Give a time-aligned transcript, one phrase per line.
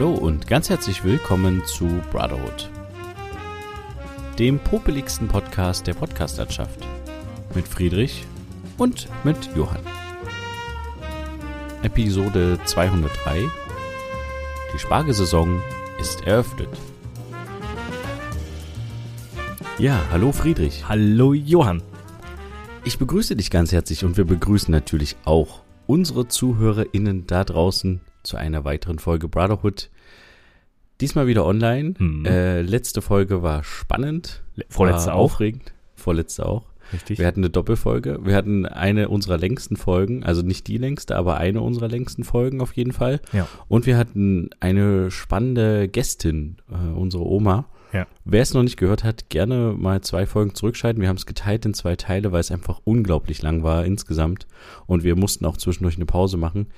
[0.00, 2.70] Hallo und ganz herzlich willkommen zu Brotherhood,
[4.38, 6.80] dem popeligsten Podcast der Podcastlandschaft.
[7.54, 8.24] Mit Friedrich
[8.78, 9.82] und mit Johann.
[11.82, 13.46] Episode 203.
[14.72, 15.60] Die Spargelsaison
[16.00, 16.70] ist eröffnet.
[19.76, 20.88] Ja, hallo Friedrich.
[20.88, 21.82] Hallo Johann.
[22.86, 28.36] Ich begrüße dich ganz herzlich und wir begrüßen natürlich auch unsere ZuhörerInnen da draußen zu
[28.36, 29.90] einer weiteren Folge Brotherhood.
[31.00, 31.94] Diesmal wieder online.
[31.96, 32.26] Hm.
[32.26, 34.42] Äh, letzte Folge war spannend.
[34.68, 35.24] Vorletzte war auch.
[35.24, 35.72] aufregend.
[35.94, 36.64] Vorletzte auch.
[36.92, 37.18] Richtig.
[37.18, 38.18] Wir hatten eine Doppelfolge.
[38.22, 42.60] Wir hatten eine unserer längsten Folgen, also nicht die längste, aber eine unserer längsten Folgen
[42.60, 43.20] auf jeden Fall.
[43.32, 43.46] Ja.
[43.68, 47.66] Und wir hatten eine spannende Gästin, äh, unsere Oma.
[47.92, 48.06] Ja.
[48.24, 51.00] Wer es noch nicht gehört hat, gerne mal zwei Folgen zurückschalten.
[51.00, 54.46] Wir haben es geteilt in zwei Teile, weil es einfach unglaublich lang war insgesamt.
[54.86, 56.68] Und wir mussten auch zwischendurch eine Pause machen.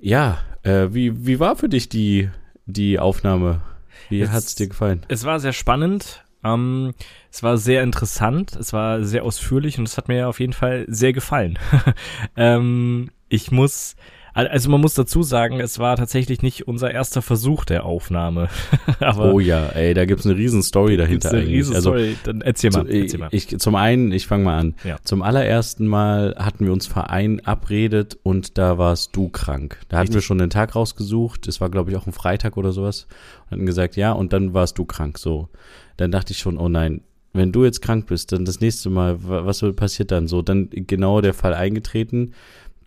[0.00, 2.30] Ja, äh, wie, wie war für dich die,
[2.66, 3.60] die Aufnahme?
[4.08, 5.04] Wie hat es dir gefallen?
[5.08, 6.24] Es war sehr spannend.
[6.42, 6.94] Ähm,
[7.30, 8.56] es war sehr interessant.
[8.56, 11.58] Es war sehr ausführlich und es hat mir auf jeden Fall sehr gefallen.
[12.36, 13.94] ähm, ich muss,
[14.34, 18.48] also man muss dazu sagen, es war tatsächlich nicht unser erster Versuch der Aufnahme.
[19.00, 21.56] Aber Oh ja, ey, da gibt's eine riesen Story dahinter eine eigentlich.
[21.56, 22.16] riesen Also Story.
[22.24, 23.28] Dann erzähl mal, Zu- erzähl mal.
[23.32, 24.74] Ich, zum einen, ich fange mal an.
[24.84, 24.98] Ja.
[25.04, 29.78] Zum allerersten Mal hatten wir uns verabredet und da warst du krank.
[29.88, 30.26] Da hatten wir Richtig.
[30.26, 31.48] schon den Tag rausgesucht.
[31.48, 33.06] Es war, glaube ich, auch ein Freitag oder sowas.
[33.46, 35.18] Und hatten gesagt, ja, und dann warst du krank.
[35.18, 35.48] So.
[35.96, 39.22] Dann dachte ich schon, oh nein, wenn du jetzt krank bist, dann das nächste Mal,
[39.22, 40.26] wa- was passiert dann?
[40.28, 42.32] So, dann genau der Fall eingetreten.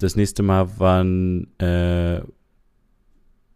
[0.04, 2.20] Das nächste Mal waren, äh,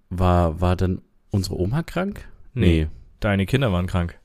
[0.09, 2.25] war, war dann unsere Oma krank?
[2.53, 2.87] Nee.
[3.19, 4.17] Deine Kinder waren krank.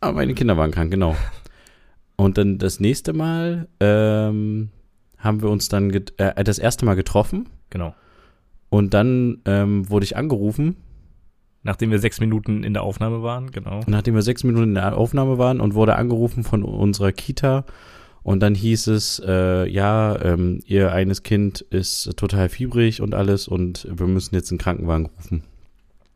[0.00, 1.16] Ah, meine Kinder waren krank, genau.
[2.16, 4.68] Und dann das nächste Mal ähm,
[5.16, 7.94] haben wir uns dann get äh, das erste Mal getroffen Genau.
[8.68, 10.76] und dann ähm, wurde ich angerufen,
[11.62, 13.80] Nachdem wir sechs Minuten in der Aufnahme waren, genau.
[13.86, 17.64] nachdem wir sechs Minuten in der Aufnahme waren und wurde angerufen von unserer Kita
[18.22, 23.48] und dann hieß es, äh, ja, ähm, ihr eines Kind ist total fiebrig und alles
[23.48, 25.42] und wir müssen jetzt einen Krankenwagen rufen.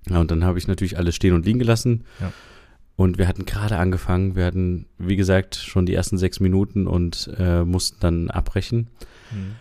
[0.08, 2.04] Ja, und dann habe ich natürlich alles stehen und liegen gelassen.
[2.20, 2.32] Ja.
[2.96, 7.30] Und wir hatten gerade angefangen, wir hatten, wie gesagt, schon die ersten sechs Minuten und
[7.38, 8.88] äh, mussten dann abbrechen.
[9.32, 9.56] Mhm.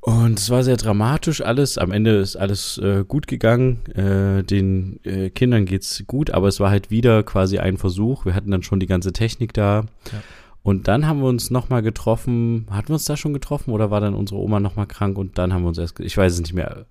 [0.00, 1.78] Und es war sehr dramatisch alles.
[1.78, 3.86] Am Ende ist alles äh, gut gegangen.
[3.94, 8.24] Äh, den äh, Kindern geht's gut, aber es war halt wieder quasi ein Versuch.
[8.24, 9.84] Wir hatten dann schon die ganze Technik da.
[10.10, 10.22] Ja.
[10.62, 12.66] Und dann haben wir uns nochmal getroffen.
[12.70, 15.52] Hatten wir uns da schon getroffen oder war dann unsere Oma nochmal krank und dann
[15.52, 16.86] haben wir uns erst, ich weiß es nicht mehr.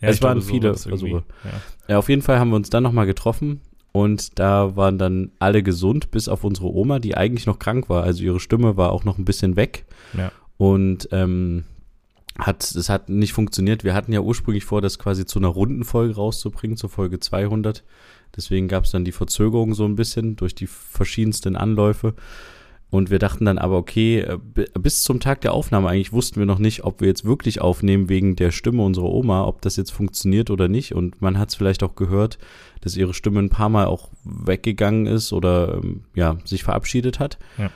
[0.00, 0.88] Ja, Es waren glaube, viele irgendwie.
[0.88, 1.24] Versuche.
[1.44, 1.50] Ja.
[1.88, 3.60] Ja, auf jeden Fall haben wir uns dann nochmal getroffen
[3.92, 8.02] und da waren dann alle gesund, bis auf unsere Oma, die eigentlich noch krank war.
[8.02, 9.86] Also ihre Stimme war auch noch ein bisschen weg.
[10.16, 10.32] Ja.
[10.58, 11.64] Und ähm,
[12.38, 13.84] hat, es hat nicht funktioniert.
[13.84, 17.84] Wir hatten ja ursprünglich vor, das quasi zu einer runden Folge rauszubringen, zur Folge 200.
[18.36, 22.14] Deswegen gab es dann die Verzögerung so ein bisschen durch die verschiedensten Anläufe.
[22.88, 26.38] Und wir dachten dann aber, okay, äh, bi- bis zum Tag der Aufnahme eigentlich wussten
[26.38, 29.76] wir noch nicht, ob wir jetzt wirklich aufnehmen wegen der Stimme unserer Oma, ob das
[29.76, 30.94] jetzt funktioniert oder nicht.
[30.94, 32.38] Und man hat es vielleicht auch gehört,
[32.82, 37.38] dass ihre Stimme ein paar Mal auch weggegangen ist oder ähm, ja, sich verabschiedet hat.
[37.58, 37.70] Ja.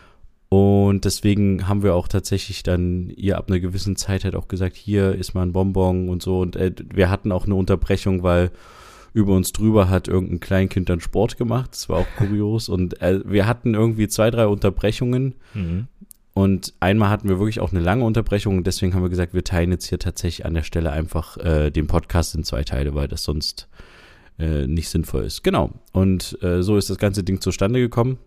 [0.49, 4.77] Und deswegen haben wir auch tatsächlich dann ihr ab einer gewissen Zeit halt auch gesagt,
[4.77, 6.41] hier ist mal ein Bonbon und so.
[6.41, 8.51] Und äh, wir hatten auch eine Unterbrechung, weil
[9.13, 11.73] über uns drüber hat irgendein Kleinkind dann Sport gemacht.
[11.73, 12.69] Das war auch kurios.
[12.69, 15.35] Und äh, wir hatten irgendwie zwei, drei Unterbrechungen.
[15.55, 15.89] Mhm.
[16.33, 18.59] Und einmal hatten wir wirklich auch eine lange Unterbrechung.
[18.59, 21.71] Und deswegen haben wir gesagt, wir teilen jetzt hier tatsächlich an der Stelle einfach äh,
[21.71, 23.69] den Podcast in zwei Teile, weil das sonst
[24.39, 25.43] äh, nicht sinnvoll ist.
[25.43, 25.71] Genau.
[25.93, 28.19] Und äh, so ist das ganze Ding zustande gekommen.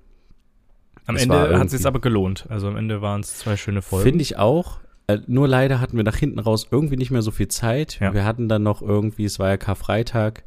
[1.06, 2.46] Am Es Ende hat es sich aber gelohnt.
[2.50, 4.04] Also am Ende waren es zwei schöne Folgen.
[4.04, 4.80] Finde ich auch.
[5.08, 8.00] Äh, nur leider hatten wir nach hinten raus irgendwie nicht mehr so viel Zeit.
[8.00, 8.14] Ja.
[8.14, 10.44] Wir hatten dann noch irgendwie, es war ja Karfreitag,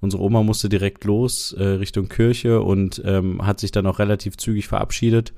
[0.00, 4.36] unsere Oma musste direkt los äh, Richtung Kirche und ähm, hat sich dann auch relativ
[4.36, 5.32] zügig verabschiedet.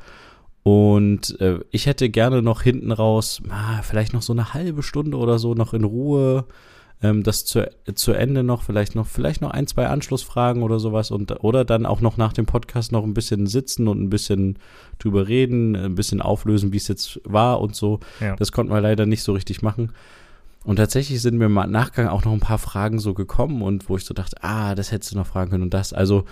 [0.62, 5.16] Und äh, ich hätte gerne noch hinten raus, ah, vielleicht noch so eine halbe Stunde
[5.16, 6.46] oder so noch in Ruhe
[7.02, 11.10] ähm, das zu, zu Ende noch, vielleicht noch, vielleicht noch ein, zwei Anschlussfragen oder sowas
[11.10, 14.58] und oder dann auch noch nach dem Podcast noch ein bisschen sitzen und ein bisschen
[14.98, 18.00] drüber reden, ein bisschen auflösen, wie es jetzt war und so.
[18.20, 18.36] Ja.
[18.36, 19.92] Das konnten wir leider nicht so richtig machen.
[20.64, 23.96] Und tatsächlich sind mir im Nachgang auch noch ein paar Fragen so gekommen und wo
[23.96, 25.92] ich so dachte, ah, das hättest du noch fragen können und das.
[25.92, 26.24] Also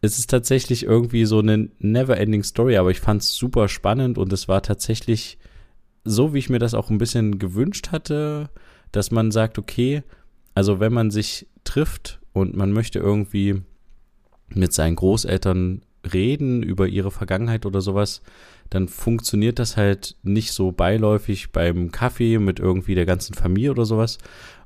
[0.00, 4.32] es ist tatsächlich irgendwie so eine never-ending Story, aber ich fand es super spannend und
[4.32, 5.38] es war tatsächlich
[6.04, 8.50] so, wie ich mir das auch ein bisschen gewünscht hatte,
[8.92, 10.02] dass man sagt, okay,
[10.54, 13.62] also wenn man sich trifft und man möchte irgendwie
[14.48, 18.22] mit seinen Großeltern reden über ihre Vergangenheit oder sowas,
[18.70, 23.84] dann funktioniert das halt nicht so beiläufig beim Kaffee mit irgendwie der ganzen Familie oder
[23.84, 24.18] sowas.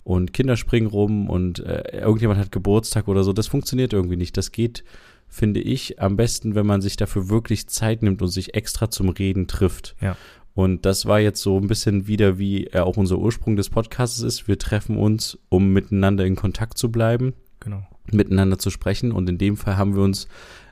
[0.05, 3.35] und Kinder springen rum und äh, irgendjemand hat Geburtstag oder so.
[3.35, 4.39] Das funktioniert irgendwie nicht.
[4.39, 4.83] Das geht,
[5.29, 9.11] finde ich, am besten, wenn man sich dafür wirklich Zeit nimmt und sich extra zum
[9.11, 9.97] Reden trifft.
[10.01, 10.17] Ja.
[10.55, 14.21] Und das war jetzt so ein bisschen wieder, wie er auch unser Ursprung des Podcasts
[14.23, 14.49] ist.
[14.49, 17.87] Wir treffen uns, um miteinander in Kontakt zu bleiben, Genau.
[18.11, 19.13] miteinander zu sprechen.
[19.13, 20.27] Und in dem Fall haben wir uns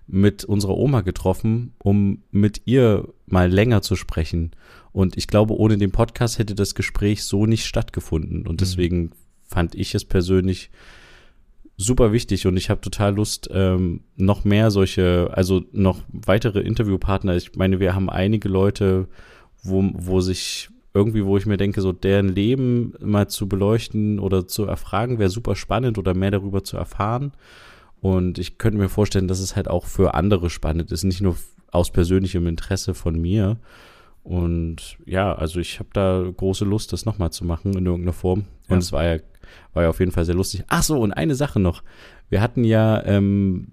[0.07, 4.53] mit unserer Oma getroffen, um mit ihr mal länger zu sprechen.
[4.93, 8.47] Und ich glaube, ohne den Podcast hätte das Gespräch so nicht stattgefunden.
[8.47, 9.11] Und deswegen
[9.47, 10.71] fand ich es persönlich
[11.77, 17.37] super wichtig und ich habe total Lust, ähm, noch mehr solche, also noch weitere Interviewpartner.
[17.37, 19.09] Ich meine, wir haben einige Leute,
[19.63, 24.47] wo, wo sich irgendwie, wo ich mir denke, so deren Leben mal zu beleuchten oder
[24.47, 27.33] zu erfragen, wäre super spannend oder mehr darüber zu erfahren.
[28.07, 31.37] Und ich könnte mir vorstellen, dass es halt auch für andere spannend ist, nicht nur
[31.73, 33.57] aus persönlichem Interesse von mir.
[34.23, 38.41] Und ja, also ich habe da große Lust, das nochmal zu machen in irgendeiner Form.
[38.69, 38.79] Und Ja.
[38.79, 39.19] es war ja,
[39.73, 40.65] war ja auf jeden Fall sehr lustig.
[40.69, 41.83] Ach so, und eine Sache noch.
[42.29, 43.69] Wir hatten ja ähm,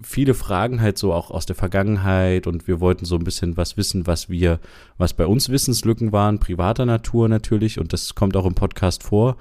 [0.00, 3.76] viele Fragen halt so auch aus der Vergangenheit und wir wollten so ein bisschen was
[3.76, 4.58] wissen, was wir,
[4.98, 9.36] was bei uns Wissenslücken waren, privater Natur natürlich und das kommt auch im Podcast vor.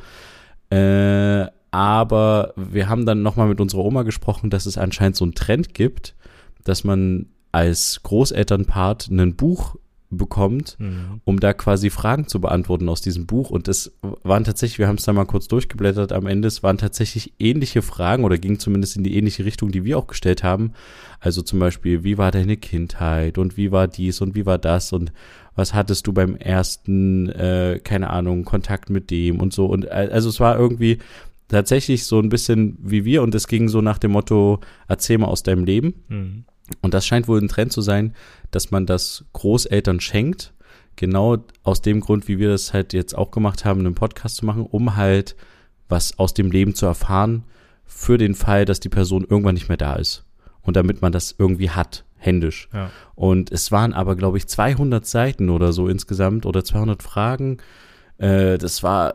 [0.70, 5.36] Äh, aber wir haben dann nochmal mit unserer Oma gesprochen, dass es anscheinend so einen
[5.36, 6.16] Trend gibt,
[6.64, 9.76] dass man als Großelternpart ein Buch
[10.14, 11.22] bekommt, Mhm.
[11.24, 13.50] um da quasi Fragen zu beantworten aus diesem Buch.
[13.50, 16.78] Und das waren tatsächlich, wir haben es da mal kurz durchgeblättert am Ende, es waren
[16.78, 20.74] tatsächlich ähnliche Fragen oder ging zumindest in die ähnliche Richtung, die wir auch gestellt haben.
[21.22, 24.92] Also zum Beispiel, wie war deine Kindheit und wie war dies und wie war das
[24.92, 25.14] und
[25.56, 29.66] was hattest du beim ersten, äh, keine Ahnung, Kontakt mit dem und so.
[29.66, 30.98] Und äh, also es war irgendwie
[31.52, 35.28] tatsächlich so ein bisschen wie wir und es ging so nach dem Motto, erzähl mal
[35.28, 36.04] aus deinem Leben.
[36.08, 36.46] Mhm.
[36.82, 38.16] Und das scheint wohl ein Trend zu sein,
[38.52, 40.54] dass man das Großeltern schenkt.
[40.96, 44.46] Genau aus dem Grund, wie wir das halt jetzt auch gemacht haben, einen Podcast zu
[44.46, 45.36] machen, um halt
[45.90, 47.44] was aus dem Leben zu erfahren,
[47.86, 50.26] für den Fall, dass die Person irgendwann nicht mehr da ist.
[50.62, 52.70] Und damit man das irgendwie hat, händisch.
[52.74, 52.92] Ja.
[53.16, 57.58] Und es waren aber, glaube ich, 200 Seiten oder so insgesamt oder 200 Fragen.
[58.18, 59.14] Äh, das war,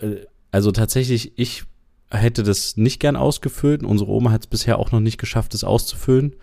[0.00, 1.64] äh, also tatsächlich, ich
[2.10, 3.82] hätte das nicht gern ausgefüllt.
[3.82, 6.36] Unsere Oma hat es bisher auch noch nicht geschafft, es auszufüllen.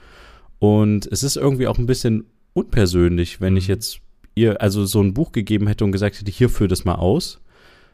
[0.59, 3.73] Und es ist irgendwie auch ein bisschen unpersönlich, wenn ich Mhm.
[3.73, 3.99] jetzt
[4.35, 7.41] ihr also so ein Buch gegeben hätte und gesagt hätte, hier füll das mal aus.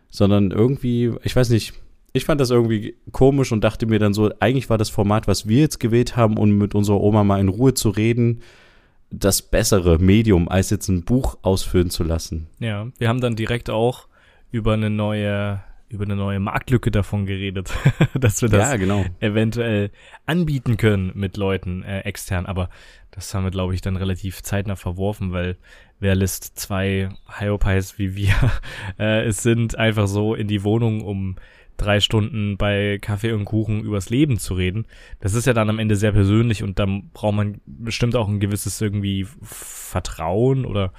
[0.10, 1.74] Sondern irgendwie, ich weiß nicht,
[2.14, 5.48] ich fand das irgendwie komisch und dachte mir dann so, eigentlich war das Format, was
[5.48, 8.42] wir jetzt gewählt haben, um mit unserer Oma mal in Ruhe zu reden,
[9.10, 12.48] das bessere Medium, als jetzt ein Buch ausfüllen zu lassen.
[12.60, 14.08] Ja, wir haben dann direkt auch
[14.52, 17.74] über eine neue, über eine neue Marktlücke davon geredet,
[18.14, 19.06] dass wir das ja, genau.
[19.20, 19.92] eventuell
[20.26, 22.46] anbieten können mit Leuten äh, extern.
[22.46, 22.70] Aber
[23.12, 25.58] das haben wir, glaube ich, dann relativ zeitnah verworfen, weil
[26.00, 28.36] wer lässt zwei Hyopies wie wir
[29.00, 31.38] äh, es sind, einfach so in die Wohnung, um
[31.78, 34.86] drei Stunden bei Kaffee und Kuchen übers Leben zu reden.
[35.20, 38.40] Das ist ja dann am Ende sehr persönlich und dann braucht man bestimmt auch ein
[38.40, 40.92] gewisses irgendwie Vertrauen oder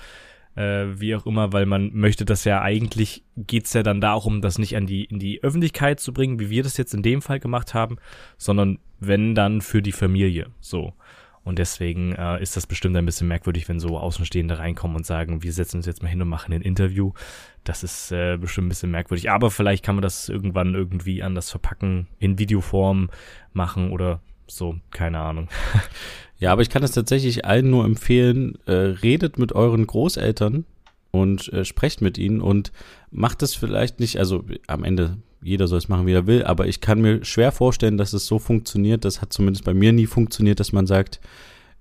[0.58, 4.58] äh, wie auch immer, weil man möchte das ja eigentlich, geht's ja dann darum, das
[4.58, 7.38] nicht an die, in die Öffentlichkeit zu bringen, wie wir das jetzt in dem Fall
[7.38, 7.96] gemacht haben,
[8.36, 10.48] sondern wenn dann für die Familie.
[10.60, 10.94] So.
[11.44, 15.42] Und deswegen äh, ist das bestimmt ein bisschen merkwürdig, wenn so Außenstehende reinkommen und sagen,
[15.44, 17.12] wir setzen uns jetzt mal hin und machen ein Interview.
[17.62, 19.30] Das ist äh, bestimmt ein bisschen merkwürdig.
[19.30, 23.08] Aber vielleicht kann man das irgendwann irgendwie anders verpacken, in Videoform
[23.52, 25.48] machen oder so, keine Ahnung.
[26.38, 30.64] Ja, aber ich kann es tatsächlich allen nur empfehlen, äh, redet mit euren Großeltern
[31.10, 32.72] und äh, sprecht mit ihnen und
[33.10, 36.66] macht es vielleicht nicht, also am Ende, jeder soll es machen, wie er will, aber
[36.66, 40.06] ich kann mir schwer vorstellen, dass es so funktioniert, das hat zumindest bei mir nie
[40.06, 41.20] funktioniert, dass man sagt,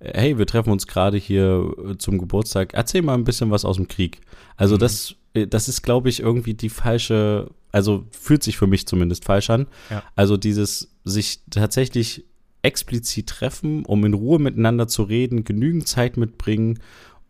[0.00, 3.64] äh, hey, wir treffen uns gerade hier äh, zum Geburtstag, erzähl mal ein bisschen was
[3.64, 4.20] aus dem Krieg.
[4.56, 4.80] Also Mhm.
[4.80, 9.24] das, äh, das ist, glaube ich, irgendwie die falsche, also fühlt sich für mich zumindest
[9.24, 9.66] falsch an.
[9.90, 10.02] Ja.
[10.16, 12.24] Also dieses sich tatsächlich
[12.68, 16.78] explizit treffen, um in Ruhe miteinander zu reden, genügend Zeit mitbringen.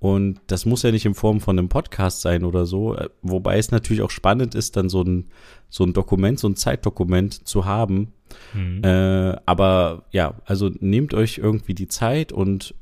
[0.01, 2.95] Und das muss ja nicht in Form von einem Podcast sein oder so.
[2.95, 5.27] äh, Wobei es natürlich auch spannend ist, dann so ein,
[5.71, 8.13] so ein Dokument, so ein Zeitdokument zu haben.
[8.53, 8.83] Mhm.
[8.85, 12.75] Äh, aber ja, also nehmt euch irgendwie die Zeit und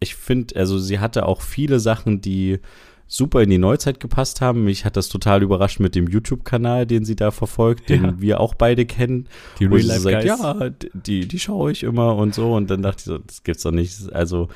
[0.00, 2.60] ich finde, also sie hatte auch viele Sachen, die
[3.08, 4.64] super in die Neuzeit gepasst haben.
[4.64, 8.14] Mich hat das total überrascht mit dem YouTube-Kanal, den sie da verfolgt, den Ja.
[8.20, 9.26] wir auch beide kennen.
[9.58, 12.54] Die so Real-Life sagt, ja, die, die schaue ich immer und so.
[12.54, 14.12] Und dann dachte ich so, das gibt's doch nicht.
[14.12, 14.48] Also,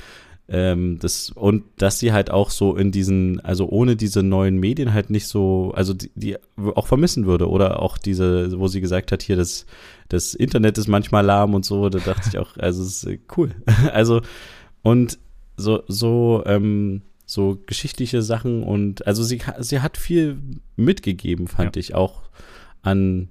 [0.48, 4.92] ähm, das, und dass sie halt auch so in diesen, also ohne diese neuen Medien
[4.92, 6.36] halt nicht so, also die, die
[6.74, 7.48] auch vermissen würde.
[7.48, 9.64] Oder auch diese, wo sie gesagt hat, hier, das,
[10.08, 13.52] das Internet ist manchmal lahm und so, da dachte ich auch, also es ist cool.
[13.94, 14.20] also,
[14.82, 15.18] und
[15.56, 17.00] so, so, ähm,
[17.32, 20.38] so geschichtliche Sachen und also sie, sie hat viel
[20.76, 22.22] mitgegeben, fand ich auch
[22.82, 23.28] an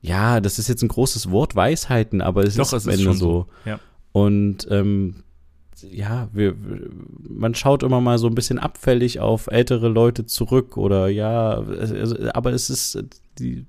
[0.00, 3.46] ja, das ist jetzt ein großes Wort, Weisheiten, aber es Doch, ist am Ende so.
[3.64, 3.80] ja.
[4.12, 5.16] Und ähm,
[5.90, 6.54] ja, wir,
[7.28, 12.14] man schaut immer mal so ein bisschen abfällig auf ältere Leute zurück oder ja, es-
[12.30, 13.02] aber es ist,
[13.38, 13.64] die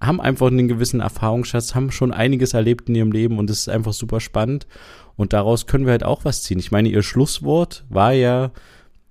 [0.00, 3.68] haben einfach einen gewissen Erfahrungsschatz, haben schon einiges erlebt in ihrem Leben und es ist
[3.68, 4.66] einfach super spannend.
[5.16, 6.58] Und daraus können wir halt auch was ziehen.
[6.58, 8.50] Ich meine, ihr Schlusswort war ja,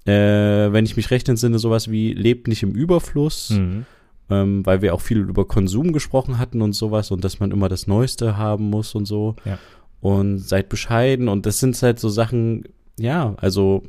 [0.06, 3.86] äh, wenn ich mich recht entsinne, sowas wie lebt nicht im Überfluss Mhm.
[4.30, 7.70] ähm, weil wir auch viel über Konsum gesprochen hatten und sowas und dass man immer
[7.70, 9.36] das Neueste haben muss und so.
[9.46, 9.60] Ja.
[10.00, 12.64] Und seid bescheiden und das sind halt so Sachen,
[12.98, 13.84] ja, also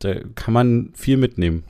[0.00, 1.62] da kann man viel mitnehmen.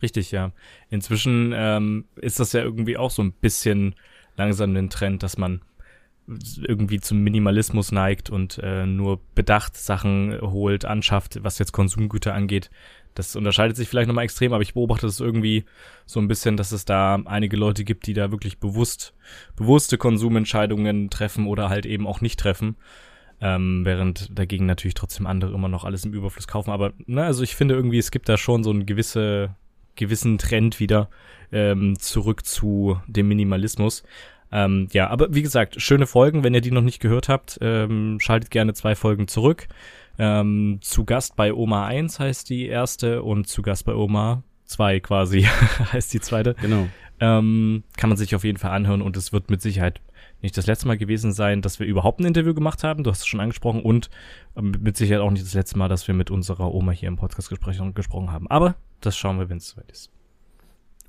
[0.00, 0.52] Richtig, ja.
[0.90, 3.94] Inzwischen ähm, ist das ja irgendwie auch so ein bisschen
[4.36, 5.60] langsam ein Trend, dass man
[6.26, 12.70] irgendwie zum Minimalismus neigt und äh, nur bedacht Sachen holt, anschafft, was jetzt Konsumgüter angeht.
[13.14, 15.64] Das unterscheidet sich vielleicht nochmal extrem, aber ich beobachte es irgendwie
[16.06, 19.14] so ein bisschen, dass es da einige Leute gibt, die da wirklich bewusst,
[19.56, 22.76] bewusste Konsumentscheidungen treffen oder halt eben auch nicht treffen.
[23.40, 26.70] Ähm, während dagegen natürlich trotzdem andere immer noch alles im Überfluss kaufen.
[26.70, 29.56] Aber na, also ich finde irgendwie, es gibt da schon so einen gewisse,
[29.96, 31.10] gewissen Trend wieder
[31.50, 34.04] ähm, zurück zu dem Minimalismus.
[34.52, 36.44] Ähm, ja, aber wie gesagt, schöne Folgen.
[36.44, 39.66] Wenn ihr die noch nicht gehört habt, ähm, schaltet gerne zwei Folgen zurück.
[40.18, 45.00] Ähm, zu Gast bei Oma 1 heißt die erste und zu Gast bei Oma 2
[45.00, 45.42] quasi
[45.92, 46.54] heißt die zweite.
[46.60, 46.86] Genau.
[47.18, 50.00] Ähm, kann man sich auf jeden Fall anhören und es wird mit Sicherheit
[50.42, 53.04] nicht das letzte Mal gewesen sein, dass wir überhaupt ein Interview gemacht haben.
[53.04, 54.10] Du hast es schon angesprochen und
[54.56, 57.16] ähm, mit Sicherheit auch nicht das letzte Mal, dass wir mit unserer Oma hier im
[57.16, 58.48] Podcast gesprochen, gesprochen haben.
[58.48, 60.10] Aber das schauen wir, wenn es soweit ist.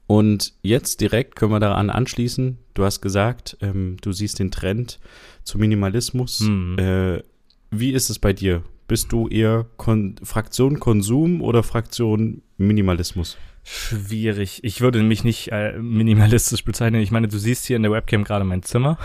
[0.07, 2.57] Und jetzt direkt können wir daran anschließen.
[2.74, 5.00] Du hast gesagt, ähm, du siehst den Trend
[5.43, 6.41] zum Minimalismus.
[6.41, 6.77] Mhm.
[6.77, 7.24] Äh,
[7.72, 8.63] wie ist es bei dir?
[8.88, 13.38] Bist du eher Kon Fraktion Konsum oder Fraktion Minimalismus?
[13.63, 14.60] Schwierig.
[14.63, 17.01] Ich würde mich nicht äh, minimalistisch bezeichnen.
[17.01, 18.98] Ich meine, du siehst hier in der Webcam gerade mein Zimmer.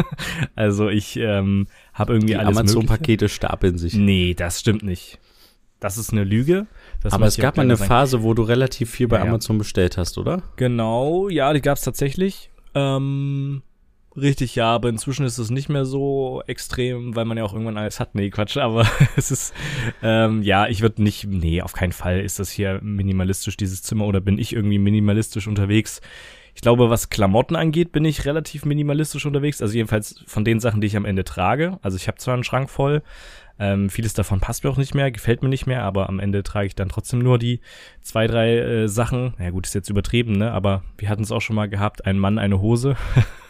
[0.56, 2.58] also ich ähm, habe irgendwie Die alles.
[2.58, 3.94] Amazon-Pakete stapeln sich.
[3.94, 5.20] Nee, das stimmt nicht.
[5.78, 6.66] Das ist eine Lüge.
[7.02, 7.88] Das Aber es gab mal eine sagen.
[7.88, 9.24] Phase, wo du relativ viel bei Ja.
[9.24, 10.42] Amazon bestellt hast, oder?
[10.56, 12.50] Genau, ja, die gab's tatsächlich.
[12.74, 13.62] Ähm,
[14.16, 17.78] richtig, ja, aber inzwischen ist es nicht mehr so extrem, weil man ja auch irgendwann
[17.78, 18.14] alles hat.
[18.14, 19.54] Nee, Quatsch, aber es ist,
[20.02, 24.04] ähm, ja, ich würde nicht, nee, auf keinen Fall ist das hier minimalistisch, dieses Zimmer,
[24.06, 26.00] oder bin ich irgendwie minimalistisch unterwegs.
[26.54, 29.62] Ich glaube, was Klamotten angeht, bin ich relativ minimalistisch unterwegs.
[29.62, 31.78] Also jedenfalls von den Sachen, die ich am Ende trage.
[31.80, 33.02] Also ich habe zwar einen Schrank voll,
[33.60, 36.42] ähm, vieles davon passt mir auch nicht mehr, gefällt mir nicht mehr, aber am Ende
[36.42, 37.60] trage ich dann trotzdem nur die
[38.00, 39.34] zwei, drei äh, Sachen.
[39.36, 40.50] Na ja, gut, ist jetzt übertrieben, ne?
[40.50, 42.96] Aber wir hatten es auch schon mal gehabt, ein Mann, eine Hose.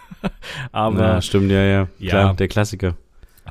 [0.73, 1.88] aber ja, stimmt, ja, ja.
[2.00, 2.11] Ja.
[2.11, 2.97] Klar, der Klassiker.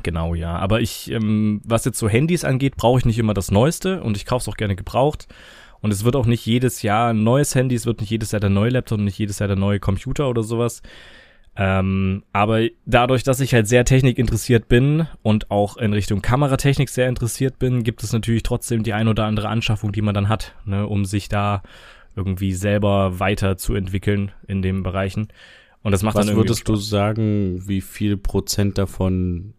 [0.03, 0.57] Genau, ja.
[0.57, 4.17] Aber ich, ähm, was jetzt so Handys angeht, brauche ich nicht immer das Neueste und
[4.17, 5.27] ich kaufe es auch gerne gebraucht.
[5.81, 8.41] Und es wird auch nicht jedes Jahr ein neues Handy, es wird nicht jedes Jahr
[8.41, 10.81] der neue Laptop nicht jedes Jahr der neue Computer oder sowas.
[11.61, 17.09] Ähm, aber dadurch, dass ich halt sehr technikinteressiert bin und auch in Richtung Kameratechnik sehr
[17.09, 20.55] interessiert bin, gibt es natürlich trotzdem die ein oder andere Anschaffung, die man dann hat,
[20.63, 21.61] ne, um sich da
[22.15, 25.27] irgendwie selber weiterzuentwickeln in den Bereichen.
[25.83, 26.89] Und das macht Was dann irgendwie würdest du Spaß.
[26.89, 29.53] sagen, wie viel Prozent davon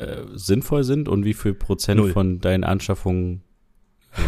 [0.00, 2.10] äh, sinnvoll sind und wie viel Prozent Null.
[2.12, 3.42] von deinen Anschaffungen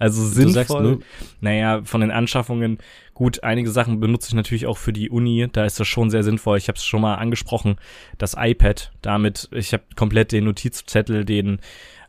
[0.00, 0.52] Also Du sinnvoll.
[0.54, 0.98] sagst nur,
[1.40, 2.78] Naja, von den Anschaffungen,
[3.20, 6.22] gut, einige Sachen benutze ich natürlich auch für die Uni, da ist das schon sehr
[6.22, 6.56] sinnvoll.
[6.56, 7.76] Ich habe es schon mal angesprochen,
[8.16, 11.58] das iPad, damit, ich habe komplett den Notizzettel, den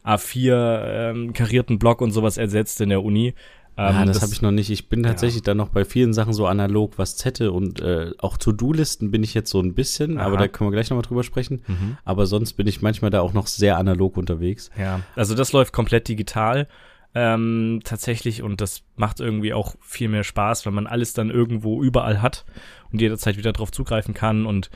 [0.05, 3.33] A4 ähm, karierten Block und sowas ersetzt in der Uni.
[3.75, 4.69] Ähm, ah, das, habe ich noch nicht.
[4.69, 5.09] Ich bin ja.
[5.09, 9.21] tatsächlich dann noch bei vielen Sachen so analog, was Zettel und äh, auch To-Do-Listen bin
[9.21, 10.27] ich jetzt so ein bisschen, Aha.
[10.27, 11.61] aber da können wir gleich nochmal drüber sprechen.
[11.67, 11.97] Mhm.
[12.05, 14.71] Aber sonst bin ich manchmal da auch noch sehr analog unterwegs.
[14.79, 16.69] Ja, also das läuft komplett digital
[17.13, 21.83] ähm, tatsächlich und das macht irgendwie auch viel mehr Spaß, wenn man alles dann irgendwo
[21.83, 22.45] überall hat
[22.91, 24.69] und jederzeit wieder drauf zugreifen kann und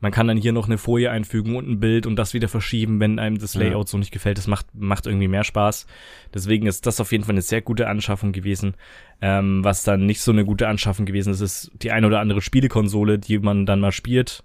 [0.00, 3.00] man kann dann hier noch eine Folie einfügen und ein Bild und das wieder verschieben,
[3.00, 3.60] wenn einem das Ja.
[3.62, 4.36] Layout so nicht gefällt.
[4.36, 5.86] Das macht, macht irgendwie mehr Spaß.
[6.34, 8.74] Deswegen ist das auf jeden Fall eine sehr gute Anschaffung gewesen.
[9.22, 12.42] Ähm, was dann nicht so eine gute Anschaffung gewesen ist, ist die ein oder andere
[12.42, 14.44] Spielekonsole, die man dann mal spielt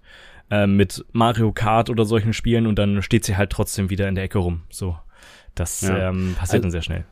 [0.50, 4.16] ähm, mit Mario Kart oder solchen Spielen und dann steht sie halt trotzdem wieder in
[4.16, 4.62] der Ecke rum.
[4.70, 4.98] So,
[5.54, 6.10] das Ja.
[6.10, 7.06] ähm, passiert Also- dann sehr schnell.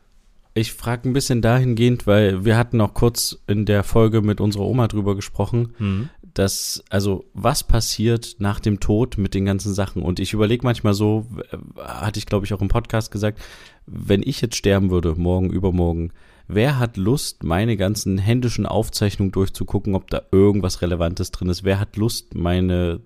[0.54, 4.64] Ich frage ein bisschen dahingehend, weil wir hatten noch kurz in der Folge mit unserer
[4.64, 6.08] Oma drüber gesprochen, Mhm.
[6.34, 10.02] dass, also was passiert nach dem Tod mit den ganzen Sachen?
[10.02, 13.38] Und ich überlege manchmal so, äh, hatte ich glaube ich auch im Podcast gesagt,
[13.86, 16.12] wenn ich jetzt sterben würde, morgen, übermorgen,
[16.48, 21.62] wer hat Lust, meine ganzen händischen Aufzeichnungen durchzugucken, ob da irgendwas Relevantes drin ist?
[21.64, 23.00] Wer hat Lust, meine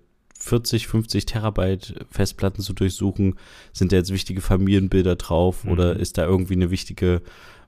[0.44, 3.36] 40, 50 Terabyte Festplatten zu durchsuchen?
[3.72, 5.72] Sind da jetzt wichtige Familienbilder drauf Mhm.
[5.72, 7.22] oder ist da irgendwie eine wichtige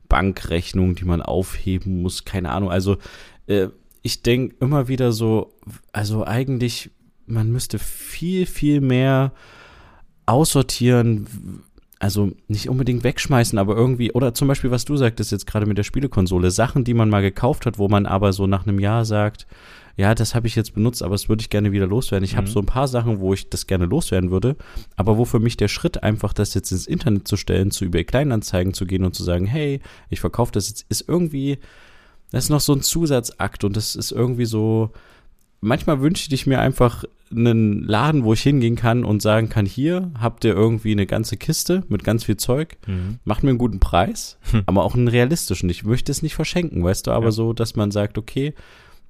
[0.09, 2.25] Bankrechnung, die man aufheben muss?
[2.25, 2.71] Keine Ahnung.
[2.71, 2.99] Also
[3.47, 3.69] äh,
[4.03, 5.53] ich denke immer wieder so,
[5.93, 6.91] also eigentlich
[7.27, 9.33] man müsste viel, viel mehr
[10.27, 11.27] aussortieren,
[11.99, 15.79] also nicht unbedingt wegschmeißen, aber irgendwie, oder zum Beispiel, was du sagtest jetzt gerade mit
[15.79, 19.05] der Spielekonsole, Sachen, die man mal gekauft hat, wo man aber so nach einem Jahr
[19.05, 19.47] sagt,
[19.97, 22.25] ja, das habe ich jetzt benutzt, aber das würde ich gerne wieder loswerden.
[22.25, 22.39] Ich mhm.
[22.39, 24.57] habe so ein paar Sachen, wo ich das gerne loswerden würde,
[24.95, 28.05] aber wo für mich der Schritt einfach, das jetzt ins Internet zu stellen, zu eBay
[28.05, 31.59] Kleinanzeigen zu gehen und zu sagen, hey, ich verkaufe das jetzt, ist irgendwie,
[32.31, 34.91] das ist noch so ein Zusatzakt und das ist irgendwie so,
[35.63, 40.13] manchmal wünsche ich mir einfach einen Laden, wo ich hingehen kann und sagen kann, hier
[40.21, 43.19] habt ihr irgendwie eine ganze Kiste mit ganz viel Zeug, mhm.
[43.25, 44.63] macht mir einen guten Preis, hm.
[44.67, 45.69] aber auch einen realistischen.
[45.71, 47.33] Ich möchte es nicht verschenken, weißt du, aber ja.
[47.33, 48.55] so, dass man sagt, okay,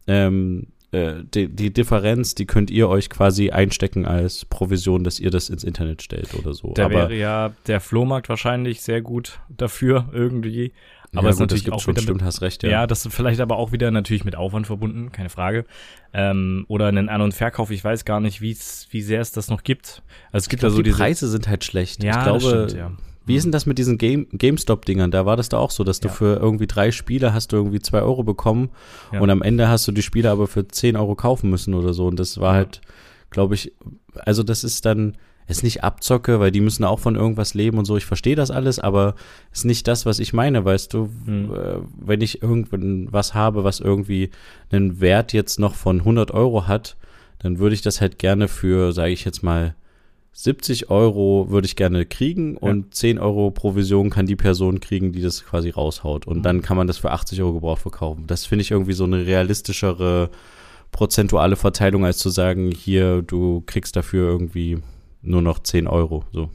[0.07, 5.31] ähm, äh, die, die, Differenz, die könnt ihr euch quasi einstecken als Provision, dass ihr
[5.31, 6.73] das ins Internet stellt oder so.
[6.75, 10.73] Da wäre ja der Flohmarkt wahrscheinlich sehr gut dafür irgendwie.
[11.15, 12.71] Aber ja, es ist natürlich das auch schon, wieder stimmt, hast recht, ja.
[12.71, 15.65] Ja, das ist vielleicht aber auch wieder natürlich mit Aufwand verbunden, keine Frage.
[16.13, 19.63] Ähm, oder einen An- und Verkauf, ich weiß gar nicht, wie sehr es das noch
[19.63, 20.03] gibt.
[20.33, 22.03] Also es gibt glaub, da so die Preise sind halt schlecht.
[22.03, 22.93] Ja, ich glaube, stimmt, ja.
[23.27, 25.11] Wie ist denn das mit diesen Game, GameStop-Dingern?
[25.11, 26.15] Da war das da auch so, dass du ja.
[26.15, 28.71] für irgendwie drei Spiele hast du irgendwie zwei Euro bekommen
[29.13, 29.21] ja.
[29.21, 32.07] und am Ende hast du die Spiele aber für zehn Euro kaufen müssen oder so.
[32.07, 32.81] Und das war halt,
[33.31, 33.73] glaube ich,
[34.15, 35.17] also das ist dann,
[35.49, 37.97] ist nicht Abzocke, weil die müssen auch von irgendwas leben und so.
[37.97, 39.17] Ich verstehe das alles, aber
[39.53, 41.11] ist nicht das, was ich meine, weißt du.
[41.27, 41.51] Mhm.
[41.99, 44.31] Wenn ich irgendwas habe, was irgendwie
[44.71, 46.97] einen Wert jetzt noch von 100 Euro hat,
[47.41, 49.75] dann würde ich das halt gerne für, sage ich jetzt mal,
[50.39, 52.91] 70 Euro würde ich gerne kriegen und ja.
[52.91, 56.27] 10 Euro Provision kann die Person kriegen, die das quasi raushaut.
[56.27, 56.43] Und mhm.
[56.43, 58.27] dann kann man das für 80 Euro gebraucht verkaufen.
[58.27, 60.29] Das finde ich irgendwie so eine realistischere
[60.93, 64.79] prozentuale Verteilung, als zu sagen, hier, du kriegst dafür irgendwie
[65.23, 66.27] nur noch 10 Euro.
[66.33, 66.51] So.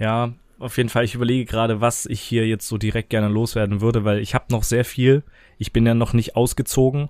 [0.00, 1.04] Ja, auf jeden Fall.
[1.04, 4.46] Ich überlege gerade, was ich hier jetzt so direkt gerne loswerden würde, weil ich habe
[4.50, 5.22] noch sehr viel.
[5.58, 7.08] Ich bin ja noch nicht ausgezogen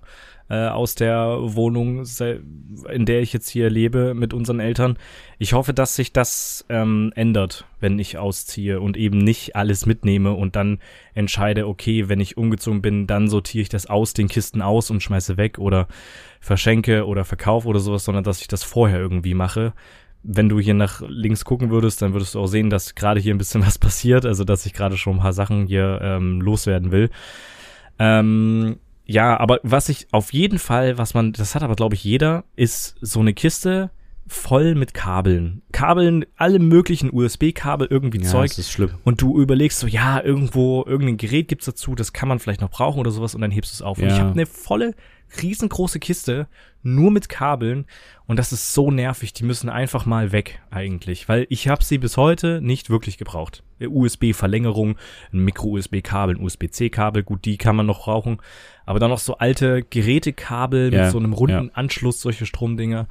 [0.53, 2.05] äh, aus der Wohnung,
[2.93, 4.99] in der ich jetzt hier lebe mit unseren Eltern.
[5.39, 10.33] Ich hoffe, dass sich das ähm, ändert, wenn ich ausziehe und eben nicht alles mitnehme
[10.35, 10.79] und dann
[11.15, 15.03] entscheide, okay, wenn ich umgezogen bin, dann sortiere ich das aus den Kisten aus und
[15.03, 15.89] schmeiße weg oder
[16.39, 19.73] verschenke oder verkaufe oder sowas, sondern dass ich das vorher irgendwie mache
[20.25, 23.35] wenn du hier nach links gucken würdest, dann würdest du auch sehen, dass gerade hier
[23.35, 26.93] ein bisschen was passiert, also dass ich gerade schon ein paar Sachen hier ähm, loswerden
[26.93, 27.11] will.
[27.99, 32.05] Ähm, ja, aber was ich auf jeden Fall, was man, das hat aber glaube ich
[32.05, 33.91] jeder, ist so eine Kiste
[34.33, 35.63] voll mit Kabeln.
[35.73, 38.49] Kabeln, alle möglichen USB-Kabel, irgendwie ja, Zeug.
[38.49, 38.91] Das ist schlimm.
[39.05, 42.71] Und du überlegst so, ja, irgendwo, irgendein Gerät gibt's dazu, das kann man vielleicht noch
[42.71, 43.99] brauchen oder sowas und dann hebst du es auf.
[43.99, 44.05] Ja.
[44.05, 44.95] Und ich habe eine volle,
[45.41, 46.47] riesengroße Kiste,
[46.83, 47.87] nur mit Kabeln
[48.27, 51.99] und das ist so nervig, die müssen einfach mal weg eigentlich, weil ich habe sie
[51.99, 53.63] bis heute nicht wirklich gebraucht.
[53.81, 54.97] USB-Verlängerung,
[55.33, 58.39] ein Micro-USB-Kabel, ein USB-C-Kabel, gut, die kann man noch brauchen,
[58.85, 61.75] aber dann noch so alte Gerätekabel ja, mit so einem runden ja.
[61.75, 63.07] Anschluss, solche Stromdinger.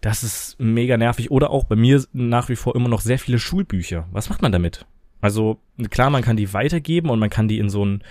[0.00, 1.30] Das ist mega nervig.
[1.30, 4.08] Oder auch bei mir nach wie vor immer noch sehr viele Schulbücher.
[4.12, 4.86] Was macht man damit?
[5.20, 5.58] Also
[5.90, 8.02] klar, man kann die weitergeben und man kann die in so ein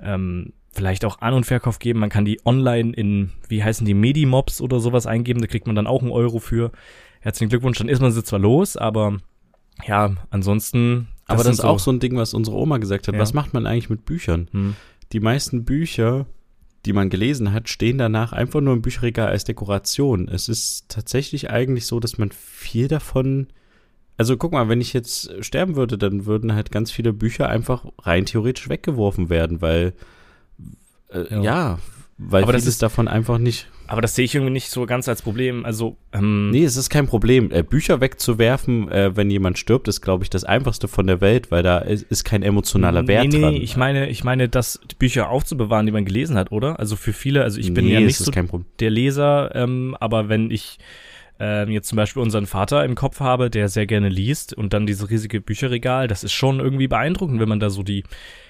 [0.00, 2.00] ähm, vielleicht auch An- und Verkauf geben.
[2.00, 5.40] Man kann die online in, wie heißen die, Medimobs oder sowas eingeben.
[5.40, 6.72] Da kriegt man dann auch einen Euro für.
[7.20, 9.18] Herzlichen Glückwunsch, dann ist man sie zwar los, aber
[9.86, 11.08] ja, ansonsten.
[11.26, 13.14] Das aber das ist auch so ein Ding, was unsere Oma gesagt hat.
[13.14, 13.20] Ja.
[13.20, 14.48] Was macht man eigentlich mit Büchern?
[14.52, 14.76] Hm.
[15.12, 16.26] Die meisten Bücher
[16.88, 20.26] die man gelesen hat, stehen danach einfach nur im Bücherregal als Dekoration.
[20.26, 23.48] Es ist tatsächlich eigentlich so, dass man viel davon.
[24.16, 27.84] Also guck mal, wenn ich jetzt sterben würde, dann würden halt ganz viele Bücher einfach
[27.98, 29.92] rein theoretisch weggeworfen werden, weil
[31.10, 31.42] äh, ja.
[31.42, 31.78] ja.
[32.18, 35.08] Weil aber das ist davon einfach nicht aber das sehe ich irgendwie nicht so ganz
[35.08, 35.64] als Problem.
[35.64, 37.50] Also ähm nee, es ist kein Problem.
[37.50, 41.50] Äh, Bücher wegzuwerfen, äh, wenn jemand stirbt, ist, glaube ich, das einfachste von der Welt,
[41.50, 43.54] weil da ist, ist kein emotionaler Wert nee, nee, dran.
[43.54, 46.78] Nee, ich meine, ich meine, das Bücher aufzubewahren, die man gelesen hat, oder?
[46.78, 48.30] Also für viele, also ich bin nee, ja nicht so
[48.78, 50.78] der Leser, ähm, aber wenn ich
[51.40, 54.86] ähm, jetzt zum Beispiel unseren Vater im Kopf habe, der sehr gerne liest und dann
[54.86, 58.04] dieses riesige Bücherregal, das ist schon irgendwie beeindruckend, wenn man da so die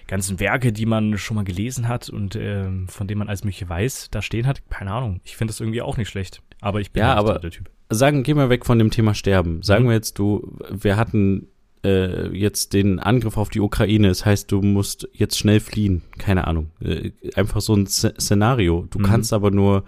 [0.09, 3.69] ganzen Werke, die man schon mal gelesen hat und äh, von denen man alles mögliche
[3.69, 4.69] weiß, da stehen hat.
[4.71, 5.21] Keine Ahnung.
[5.25, 6.43] Ich finde das irgendwie auch nicht schlecht.
[6.61, 7.71] Aber ich bin ja, halt aber der Typ.
[7.91, 9.63] Sagen, gehen wir weg von dem Thema Sterben.
[9.63, 9.89] Sagen mhm.
[9.89, 11.49] wir jetzt, du, wir hatten
[11.85, 14.09] äh, jetzt den Angriff auf die Ukraine.
[14.09, 16.03] Das heißt, du musst jetzt schnell fliehen.
[16.19, 16.71] Keine Ahnung.
[16.81, 18.87] Äh, einfach so ein Z Szenario.
[18.91, 19.05] Du mhm.
[19.05, 19.85] kannst aber nur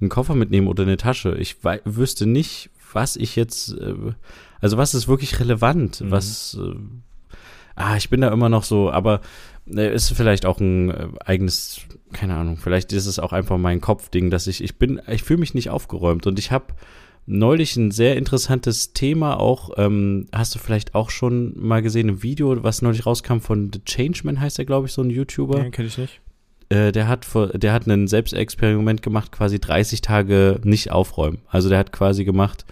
[0.00, 1.36] einen Koffer mitnehmen oder eine Tasche.
[1.38, 3.94] Ich wüsste nicht, was ich jetzt, äh,
[4.60, 6.10] also was ist wirklich relevant, mhm.
[6.10, 6.74] was, äh,
[7.76, 9.20] ah, ich bin da immer noch so, aber
[9.78, 14.30] ist vielleicht auch ein äh, eigenes, keine Ahnung, vielleicht ist es auch einfach mein Kopfding,
[14.30, 16.66] dass ich, ich bin, ich fühle mich nicht aufgeräumt und ich habe
[17.26, 22.22] neulich ein sehr interessantes Thema auch, ähm, hast du vielleicht auch schon mal gesehen, ein
[22.22, 25.62] Video, was neulich rauskam von The Changeman, heißt er, glaube ich, so ein YouTuber.
[25.62, 26.20] Nee, kenne ich nicht
[26.70, 31.38] äh, der hat vor, der hat ein Selbstexperiment gemacht, quasi 30 Tage nicht aufräumen.
[31.48, 32.64] Also der hat quasi gemacht,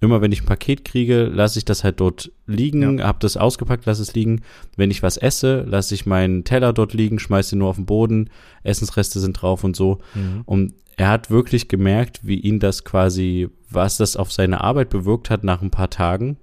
[0.00, 3.06] immer wenn ich ein Paket kriege, lasse ich das halt dort liegen, ja.
[3.06, 4.42] habe das ausgepackt, lasse es liegen.
[4.76, 7.86] Wenn ich was esse, lasse ich meinen Teller dort liegen, schmeiße ihn nur auf den
[7.86, 8.30] Boden,
[8.62, 9.98] Essensreste sind drauf und so.
[10.14, 10.42] Mhm.
[10.46, 15.30] Und er hat wirklich gemerkt, wie ihn das quasi, was das auf seine Arbeit bewirkt
[15.30, 16.38] hat nach ein paar Tagen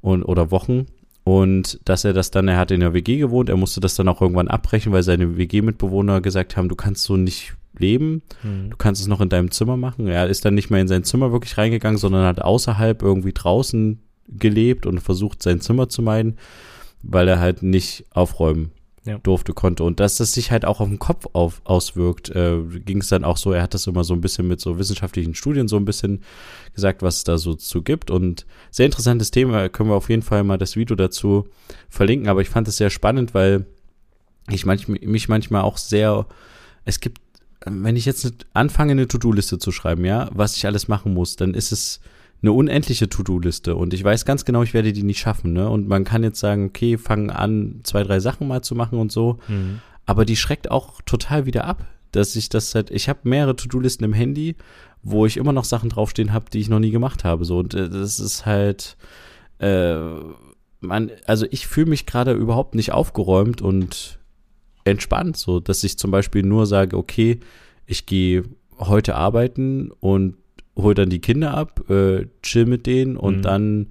[0.00, 0.86] und oder Wochen.
[1.24, 4.08] Und dass er das dann, er hat in der WG gewohnt, er musste das dann
[4.08, 8.22] auch irgendwann abbrechen, weil seine WG-Mitbewohner gesagt haben, du kannst so nicht leben.
[8.42, 8.70] Mhm.
[8.70, 10.06] Du kannst es noch in deinem Zimmer machen.
[10.06, 14.00] Er ist dann nicht mehr in sein Zimmer wirklich reingegangen, sondern hat außerhalb irgendwie draußen
[14.28, 16.36] gelebt und versucht, sein Zimmer zu meiden,
[17.02, 18.72] weil er halt nicht aufräumen
[19.08, 19.18] ja.
[19.18, 19.84] durfte, konnte.
[19.84, 23.24] Und dass das sich halt auch auf den Kopf auf, auswirkt, äh, ging es dann
[23.24, 25.84] auch so, er hat das immer so ein bisschen mit so wissenschaftlichen Studien so ein
[25.84, 26.22] bisschen
[26.74, 28.10] gesagt, was es da so zu gibt.
[28.10, 31.48] Und sehr interessantes Thema, können wir auf jeden Fall mal das Video dazu
[31.88, 32.28] verlinken.
[32.28, 33.66] Aber ich fand es sehr spannend, weil
[34.50, 36.26] ich manch, mich manchmal auch sehr,
[36.84, 37.20] es gibt
[37.64, 41.54] wenn ich jetzt anfange, eine To-Do-Liste zu schreiben, ja, was ich alles machen muss, dann
[41.54, 42.00] ist es
[42.40, 45.68] eine unendliche To-Do-Liste und ich weiß ganz genau, ich werde die nicht schaffen, ne?
[45.68, 49.10] Und man kann jetzt sagen, okay, fangen an, zwei, drei Sachen mal zu machen und
[49.10, 49.80] so, mhm.
[50.06, 54.04] aber die schreckt auch total wieder ab, dass ich das halt, ich habe mehrere To-Do-Listen
[54.04, 54.54] im Handy,
[55.02, 57.74] wo ich immer noch Sachen draufstehen habe, die ich noch nie gemacht habe, so und
[57.74, 58.96] äh, das ist halt,
[59.58, 59.98] äh,
[60.80, 64.17] man, also ich fühle mich gerade überhaupt nicht aufgeräumt und
[64.90, 67.40] entspannt, so dass ich zum Beispiel nur sage, okay,
[67.86, 68.44] ich gehe
[68.78, 70.36] heute arbeiten und
[70.76, 73.42] hole dann die Kinder ab, äh, chill mit denen und mhm.
[73.42, 73.86] dann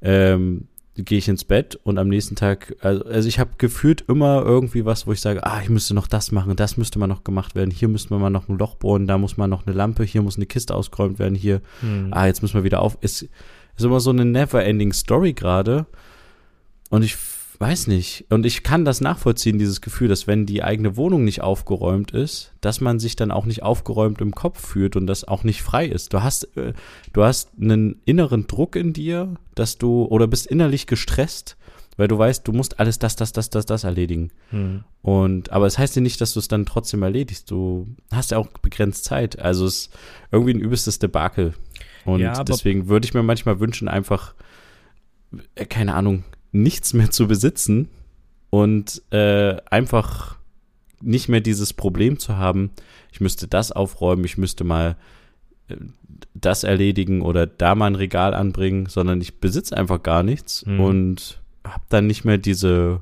[0.00, 4.42] ähm, gehe ich ins Bett und am nächsten Tag, also, also ich habe gefühlt immer
[4.42, 7.24] irgendwie was, wo ich sage, ah, ich müsste noch das machen, das müsste mal noch
[7.24, 9.74] gemacht werden, hier müsste man mal noch ein Loch bohren, da muss man noch eine
[9.74, 12.08] Lampe, hier muss eine Kiste ausgeräumt werden, hier, mhm.
[12.10, 12.98] ah, jetzt müssen wir wieder auf.
[13.00, 15.86] Es ist immer so eine never-ending Story gerade
[16.90, 17.16] und ich
[17.60, 18.26] weiß nicht.
[18.30, 22.52] Und ich kann das nachvollziehen, dieses Gefühl, dass wenn die eigene Wohnung nicht aufgeräumt ist,
[22.60, 25.86] dass man sich dann auch nicht aufgeräumt im Kopf fühlt und das auch nicht frei
[25.86, 26.12] ist.
[26.12, 26.72] Du hast, äh,
[27.12, 31.56] du hast einen inneren Druck in dir, dass du, oder bist innerlich gestresst,
[31.96, 34.30] weil du weißt, du musst alles das, das, das, das, das erledigen.
[34.50, 34.84] Hm.
[35.02, 37.50] Und, aber es heißt ja nicht, dass du es dann trotzdem erledigst.
[37.50, 39.38] Du hast ja auch begrenzt Zeit.
[39.38, 39.98] Also es ist
[40.30, 41.54] irgendwie ein übelstes Debakel.
[42.04, 44.34] Und ja, deswegen würde ich mir manchmal wünschen, einfach,
[45.54, 47.88] äh, keine Ahnung, nichts mehr zu besitzen
[48.50, 50.36] und äh, einfach
[51.00, 52.70] nicht mehr dieses Problem zu haben,
[53.10, 54.96] ich müsste das aufräumen, ich müsste mal
[55.68, 55.76] äh,
[56.34, 60.80] das erledigen oder da mal ein Regal anbringen, sondern ich besitze einfach gar nichts mhm.
[60.80, 63.00] und habe dann nicht mehr diese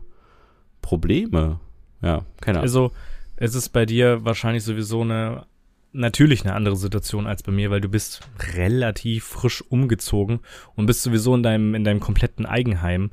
[0.82, 1.60] Probleme.
[2.02, 2.62] Ja, keine Ahnung.
[2.62, 2.92] Also
[3.36, 5.46] es ist bei dir wahrscheinlich sowieso eine
[5.92, 8.20] natürlich eine andere Situation als bei mir, weil du bist
[8.54, 10.40] relativ frisch umgezogen
[10.76, 13.10] und bist sowieso in deinem in deinem kompletten Eigenheim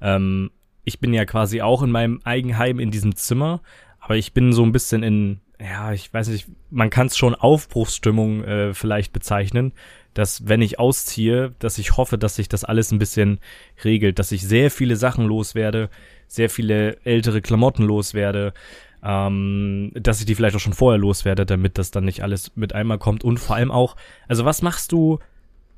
[0.00, 0.50] ähm,
[0.84, 3.60] ich bin ja quasi auch in meinem Eigenheim in diesem Zimmer,
[4.00, 7.34] aber ich bin so ein bisschen in, ja, ich weiß nicht, man kann es schon
[7.34, 9.72] Aufbruchsstimmung äh, vielleicht bezeichnen,
[10.14, 13.38] dass wenn ich ausziehe, dass ich hoffe, dass sich das alles ein bisschen
[13.84, 15.90] regelt, dass ich sehr viele Sachen loswerde,
[16.26, 18.52] sehr viele ältere Klamotten loswerde,
[19.02, 22.74] ähm, dass ich die vielleicht auch schon vorher loswerde, damit das dann nicht alles mit
[22.74, 23.96] einmal kommt und vor allem auch,
[24.28, 25.18] also was machst du,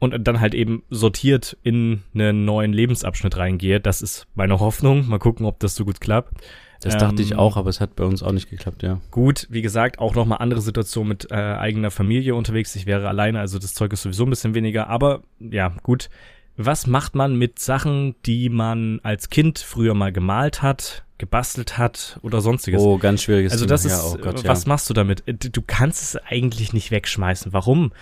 [0.03, 3.79] und dann halt eben sortiert in einen neuen Lebensabschnitt reingehe.
[3.79, 5.07] Das ist meine Hoffnung.
[5.09, 6.33] Mal gucken, ob das so gut klappt.
[6.81, 9.01] Das ähm, dachte ich ähm, auch, aber es hat bei uns auch nicht geklappt, ja.
[9.13, 12.75] Gut, wie gesagt, auch nochmal andere Situation mit äh, eigener Familie unterwegs.
[12.75, 14.89] Ich wäre alleine, also das Zeug ist sowieso ein bisschen weniger.
[14.89, 16.11] Aber ja, gut.
[16.57, 22.19] Was macht man mit Sachen, die man als Kind früher mal gemalt hat, gebastelt hat
[22.23, 22.83] oder sonstiges?
[22.83, 23.95] Oh, ganz schwieriges Also das Thema.
[23.95, 24.69] ist, ja, oh Gott, was ja.
[24.69, 25.23] machst du damit?
[25.27, 27.55] Du kannst es eigentlich nicht wegschmeißen.
[27.55, 27.93] Warum?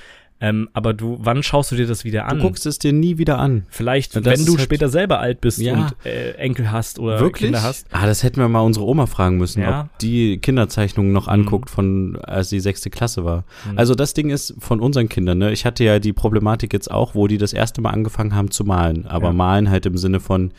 [0.42, 2.38] Ähm, aber du, wann schaust du dir das wieder an?
[2.38, 3.66] Du guckst es dir nie wieder an.
[3.68, 5.74] Vielleicht, das wenn du halt später selber alt bist ja.
[5.74, 7.50] und äh, Enkel hast oder Wirklich?
[7.50, 7.87] Kinder hast.
[7.92, 9.83] Ah, das hätten wir mal unsere Oma fragen müssen, ja.
[9.83, 11.74] ob die Kinderzeichnungen noch anguckt mhm.
[11.74, 13.44] von, als die sechste Klasse war.
[13.70, 13.79] Mhm.
[13.79, 15.53] Also das Ding ist von unseren Kindern, ne?
[15.53, 18.64] Ich hatte ja die Problematik jetzt auch, wo die das erste Mal angefangen haben zu
[18.64, 19.07] malen.
[19.07, 19.33] Aber ja.
[19.35, 20.53] malen halt im Sinne von,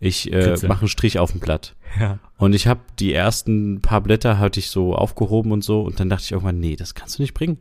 [0.00, 1.76] ich äh, mache einen Strich auf dem Blatt.
[2.00, 2.18] Ja.
[2.38, 6.08] Und ich habe die ersten paar Blätter hatte ich so aufgehoben und so und dann
[6.08, 7.58] dachte ich irgendwann, nee, das kannst du nicht bringen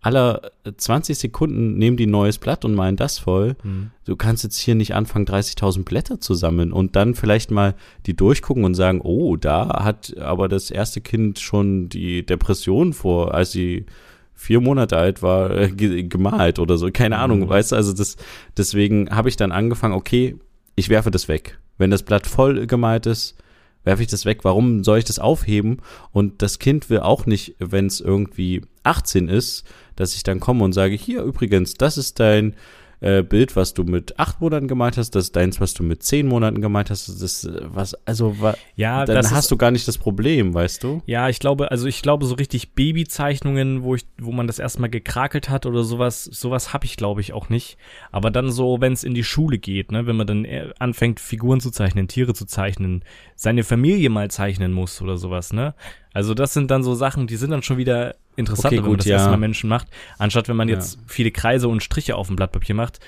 [0.00, 3.56] aller 20 Sekunden nehmen die ein neues Blatt und malen das voll.
[3.62, 3.90] Mhm.
[4.04, 7.74] Du kannst jetzt hier nicht anfangen, 30.000 Blätter zu sammeln und dann vielleicht mal
[8.06, 13.34] die durchgucken und sagen, oh, da hat aber das erste Kind schon die Depression vor,
[13.34, 13.84] als sie
[14.34, 16.90] vier Monate alt war, äh, gemalt oder so.
[16.90, 17.22] Keine mhm.
[17.22, 18.16] Ahnung, weißt du, also das,
[18.56, 20.36] deswegen habe ich dann angefangen, okay,
[20.76, 21.58] ich werfe das weg.
[21.76, 23.36] Wenn das Blatt voll gemalt ist,
[23.84, 25.78] werfe ich das weg, warum soll ich das aufheben?
[26.12, 29.64] Und das Kind will auch nicht, wenn es irgendwie 18 ist,
[29.96, 32.54] dass ich dann komme und sage, hier übrigens, das ist dein
[33.00, 36.02] äh, Bild, was du mit acht Monaten gemalt hast, das ist deins, was du mit
[36.02, 39.56] zehn Monaten gemalt hast, das ist äh, was, also wa, Ja, dann hast ist, du
[39.56, 41.02] gar nicht das Problem, weißt du?
[41.06, 44.90] ja, ich glaube, also ich glaube so richtig Babyzeichnungen, wo ich, wo man das erstmal
[44.90, 47.78] gekrakelt hat oder sowas, sowas habe ich glaube ich auch nicht.
[48.12, 51.20] Aber dann so, wenn es in die Schule geht, ne, wenn man dann eher anfängt
[51.20, 53.02] Figuren zu zeichnen, Tiere zu zeichnen,
[53.34, 55.74] seine Familie mal zeichnen muss oder sowas, ne?
[56.12, 58.96] Also das sind dann so Sachen, die sind dann schon wieder interessanter, Okay, wenn man
[58.98, 59.16] das ja.
[59.16, 59.86] erstmal Menschen macht,
[60.18, 60.74] anstatt wenn man Ja.
[60.76, 62.98] jetzt viele Kreise und Striche auf dem Blatt Papier macht.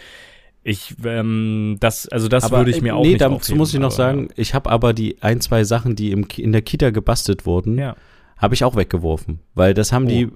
[0.64, 3.58] Ich, ähm, das, also das Aber, würde ich mir äh, auch nee, nicht dazu aufheben,
[3.58, 6.62] muss ich noch sagen, ich habe aber die ein, zwei Sachen, die im, in der
[6.62, 7.96] Kita gebastelt wurden, Ja.
[8.36, 9.40] habe ich auch weggeworfen.
[9.54, 10.08] Weil das haben Oh.
[10.08, 10.28] die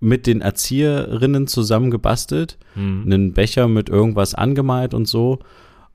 [0.00, 2.56] mit den Erzieherinnen zusammen gebastelt.
[2.74, 3.02] Hm.
[3.04, 5.40] Einen Becher mit irgendwas angemalt und so.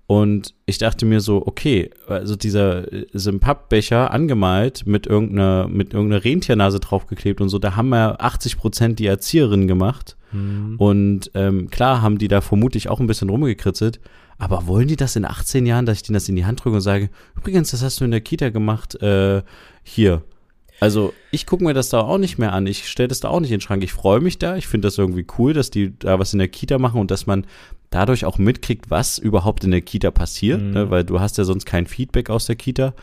[0.09, 5.67] Und ich dachte mir so, okay, also dieser äh, ist ein Pappbecher angemalt mit irgendeiner,
[5.67, 10.17] mit irgendeiner Rentiernase draufgeklebt und so, da haben ja 80 Prozent die Erzieherinnen gemacht.
[10.31, 10.77] Hm.
[10.79, 13.99] Und ähm, klar haben die da vermutlich auch ein bisschen rumgekritzelt.
[14.39, 16.77] Aber wollen die das in 18 Jahren, dass ich denen das in die Hand drücke
[16.77, 19.43] und sage, übrigens, das hast du in der Kita gemacht, äh,
[19.83, 20.23] hier.
[20.79, 22.65] Also ich gucke mir das da auch nicht mehr an.
[22.65, 23.83] Ich stelle das da auch nicht in den Schrank.
[23.83, 24.55] Ich freue mich da.
[24.57, 27.27] Ich finde das irgendwie cool, dass die da was in der Kita machen und dass
[27.27, 27.45] man
[27.89, 30.71] dadurch auch mitkriegt, was überhaupt in der Kita passiert, Mhm.
[30.71, 30.89] ne?
[30.91, 32.93] weil du hast ja sonst kein Feedback aus der Kita.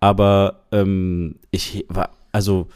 [0.00, 2.68] Aber ähm, ich war, also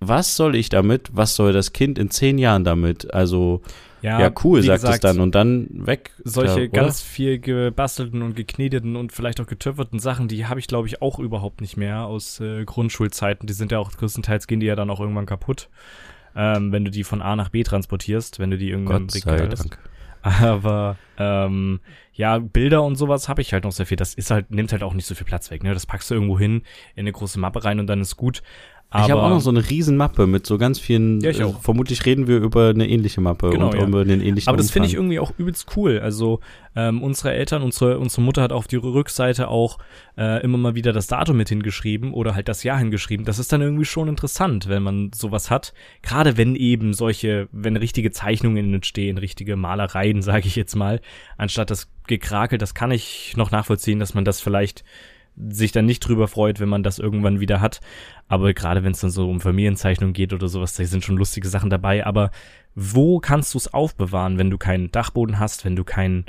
[0.00, 1.10] was soll ich damit?
[1.12, 3.12] Was soll das Kind in zehn Jahren damit?
[3.12, 3.62] Also
[4.00, 6.12] ja, cool, wie sagt es gesagt, dann und dann weg.
[6.22, 6.68] Solche oder?
[6.68, 11.02] ganz viel gebastelten und gekneteten und vielleicht auch getöpferten Sachen, die habe ich, glaube ich,
[11.02, 13.48] auch überhaupt nicht mehr aus äh, Grundschulzeiten.
[13.48, 15.68] Die sind ja auch größtenteils gehen die ja dann auch irgendwann kaputt,
[16.36, 19.46] ähm, wenn du die von A nach B transportierst, wenn du die irgendwann Gott sei.
[19.48, 19.78] Dank.
[20.42, 21.80] Aber ähm,
[22.12, 23.96] ja, Bilder und sowas habe ich halt noch sehr viel.
[23.96, 25.62] Das ist halt, nimmt halt auch nicht so viel Platz weg.
[25.62, 25.72] Ne?
[25.72, 26.62] Das packst du irgendwo hin
[26.94, 28.42] in eine große Mappe rein und dann ist gut.
[28.90, 31.20] Aber ich habe auch noch so eine riesen Mappe mit so ganz vielen.
[31.20, 31.60] Ja, ich äh, auch.
[31.60, 33.86] vermutlich reden wir über eine ähnliche Mappe Genau, und ja.
[33.86, 36.00] über einen ähnlichen Aber das finde ich irgendwie auch übelst cool.
[36.00, 36.40] Also
[36.74, 39.78] ähm, unsere Eltern, unsere, unsere Mutter hat auf die Rückseite auch
[40.16, 43.26] äh, immer mal wieder das Datum mit hingeschrieben oder halt das Jahr hingeschrieben.
[43.26, 45.74] Das ist dann irgendwie schon interessant, wenn man sowas hat.
[46.00, 51.02] Gerade wenn eben solche, wenn richtige Zeichnungen entstehen, richtige Malereien, sage ich jetzt mal,
[51.36, 54.82] anstatt das Gekrakel, das kann ich noch nachvollziehen, dass man das vielleicht
[55.50, 57.80] sich dann nicht drüber freut, wenn man das irgendwann wieder hat.
[58.28, 61.48] Aber gerade wenn es dann so um Familienzeichnung geht oder sowas, da sind schon lustige
[61.48, 62.04] Sachen dabei.
[62.06, 62.30] Aber
[62.74, 66.26] wo kannst du es aufbewahren, wenn du keinen Dachboden hast, wenn du keinen,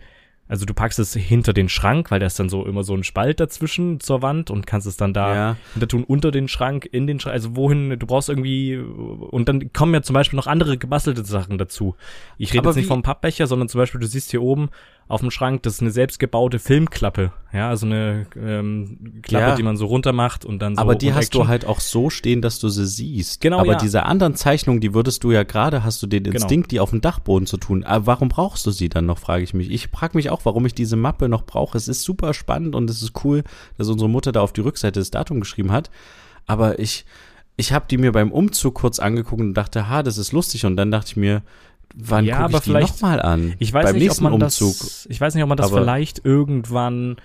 [0.48, 3.04] also du packst es hinter den Schrank, weil da ist dann so immer so ein
[3.04, 5.58] Spalt dazwischen zur Wand und kannst es dann da Ja.
[5.74, 9.72] hinter tun, unter den Schrank, in den Schrank, also wohin, du brauchst irgendwie, und dann
[9.74, 11.96] kommen ja zum Beispiel noch andere gebastelte Sachen dazu.
[12.38, 14.70] Ich rede jetzt nicht vom Pappbecher, sondern zum Beispiel, du siehst hier oben
[15.10, 19.56] auf dem Schrank, das ist eine selbstgebaute Filmklappe, ja, also eine ähm, Klappe, Ja.
[19.56, 22.12] die man so runter macht und dann so aber die hast du halt auch so
[22.12, 23.42] stehen, dass du sie siehst.
[23.42, 23.78] Genau, Aber ja.
[23.80, 26.36] diese anderen Zeichnungen, die würdest du ja gerade, hast du den Genau.
[26.36, 27.84] Instinkt, die auf dem Dachboden zu tun.
[27.84, 29.72] Aber warum brauchst du sie dann noch, frage ich mich.
[29.72, 31.76] Ich frage mich auch, warum ich diese Mappe noch brauche.
[31.76, 33.44] Es ist super spannend und es ist cool,
[33.80, 35.90] dass unsere Mutter da auf die Rückseite das Datum geschrieben hat.
[36.46, 37.06] Aber ich,
[37.58, 40.68] ich habe die mir beim Umzug kurz angeguckt und dachte, ha, das ist lustig.
[40.68, 41.42] Und dann dachte ich mir,
[41.96, 43.54] wann Ja, gucke aber ich die vielleicht- nochmal an?
[43.60, 44.78] Ich weiß beim nicht, ob nächsten man Umzug.
[44.80, 47.18] das, ich weiß nicht, ob man das Aber- vielleicht irgendwann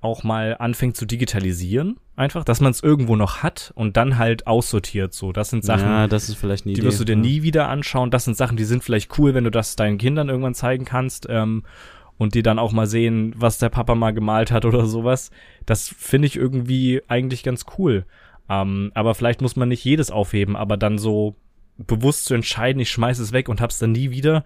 [0.00, 4.48] auch mal anfängt zu digitalisieren, einfach, dass man es irgendwo noch hat und dann halt
[4.48, 5.14] aussortiert.
[5.14, 6.82] So, das sind Sachen, ja, das die Idee.
[6.82, 7.18] wirst du dir ja.
[7.18, 8.10] nie wieder anschauen.
[8.10, 11.26] Das sind Sachen, die sind vielleicht cool, wenn du das deinen Kindern irgendwann zeigen kannst
[11.30, 11.62] ähm,
[12.18, 15.30] und die dann auch mal sehen, was der Papa mal gemalt hat oder sowas.
[15.66, 18.04] Das finde ich irgendwie eigentlich ganz cool.
[18.50, 21.36] Ähm, aber vielleicht muss man nicht jedes aufheben, aber dann so
[21.86, 24.44] bewusst zu entscheiden, ich schmeiß es weg und hab's dann nie wieder,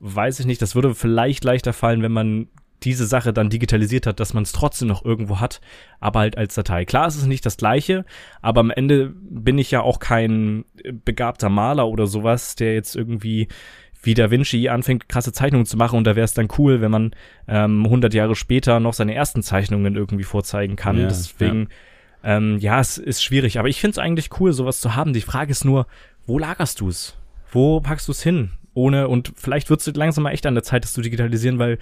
[0.00, 0.62] weiß ich nicht.
[0.62, 2.48] Das würde vielleicht leichter fallen, wenn man
[2.82, 5.60] diese Sache dann digitalisiert hat, dass man es trotzdem noch irgendwo hat,
[6.00, 6.84] aber halt als Datei.
[6.84, 8.04] Klar, es ist nicht das gleiche,
[8.42, 10.64] aber am Ende bin ich ja auch kein
[11.04, 13.48] begabter Maler oder sowas, der jetzt irgendwie
[14.02, 16.90] wie Da Vinci anfängt, krasse Zeichnungen zu machen und da wäre es dann cool, wenn
[16.90, 17.10] man
[17.48, 20.98] ähm, 100 Jahre später noch seine ersten Zeichnungen irgendwie vorzeigen kann.
[20.98, 21.68] Ja, Deswegen,
[22.22, 25.12] ja, ähm, ja es ist schwierig, aber ich finde es eigentlich cool, sowas zu haben.
[25.12, 25.86] Die Frage ist nur,
[26.26, 27.16] wo lagerst du es?
[27.52, 28.50] Wo packst du es hin?
[28.74, 31.78] Ohne, und vielleicht wird es langsam mal echt an der Zeit, das zu digitalisieren, weil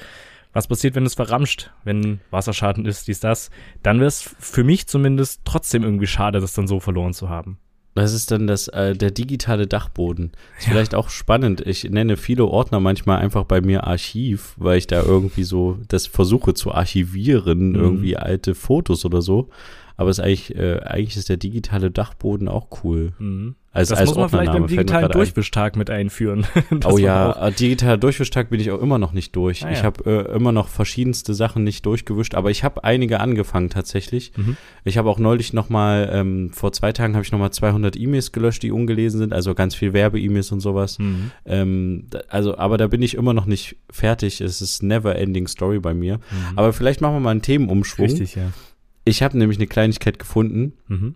[0.52, 3.50] was passiert, wenn es verramscht, wenn Wasserschaden ist, dies, das,
[3.82, 7.58] dann wäre es für mich zumindest trotzdem irgendwie schade, das dann so verloren zu haben.
[7.96, 10.32] Das ist dann das, äh, der digitale Dachboden.
[10.58, 11.60] Ist vielleicht auch spannend.
[11.64, 16.06] Ich nenne viele Ordner manchmal einfach bei mir Archiv, weil ich da irgendwie so das
[16.08, 17.74] versuche zu archivieren, Mhm.
[17.76, 19.48] irgendwie alte Fotos oder so.
[19.96, 23.12] Aber es ist eigentlich, äh, eigentlich ist der digitale Dachboden auch cool.
[23.18, 23.54] Mhm.
[23.72, 25.18] Als, Das als muss man vielleicht beim digitalen gerade ein.
[25.18, 26.46] Durchwischtag mit einführen.
[26.84, 29.64] Oh ja, äh, digitaler Durchwischtag bin ich auch immer noch nicht durch.
[29.64, 29.84] Ah, Ich ja.
[29.84, 34.32] habe äh, immer noch verschiedenste Sachen nicht durchgewischt, aber ich habe einige angefangen tatsächlich.
[34.36, 34.56] Mhm.
[34.84, 37.96] Ich habe auch neulich noch mal, ähm, vor zwei Tagen habe ich noch mal 200
[37.96, 41.00] E-Mails gelöscht, die ungelesen sind, also ganz viel Werbe-E-Mails und sowas.
[41.00, 41.32] Mhm.
[41.44, 44.40] Ähm, also, aber da bin ich immer noch nicht fertig.
[44.40, 46.18] Es ist never ending Story bei mir.
[46.18, 46.20] Mhm.
[46.58, 48.06] Aber vielleicht machen wir mal einen Themenumschwung.
[48.06, 48.52] Richtig, ja.
[49.04, 51.14] Ich habe nämlich eine Kleinigkeit gefunden, Mhm.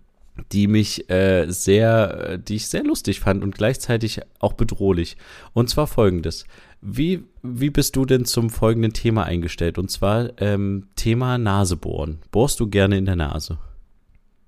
[0.51, 5.17] die mich äh, sehr, die ich sehr lustig fand und gleichzeitig auch bedrohlich.
[5.53, 6.45] Und zwar folgendes.
[6.81, 9.77] Wie, wie bist du denn zum folgenden Thema eingestellt?
[9.77, 12.19] Und zwar ähm, Thema Nasebohren.
[12.31, 13.57] Bohrst du gerne in der Nase?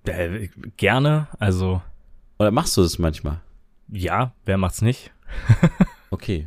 [0.05, 1.81] Äh, gerne, also
[2.39, 3.41] Oder machst du das manchmal?
[3.89, 5.11] ja, wer macht's nicht?
[6.13, 6.45] Okay.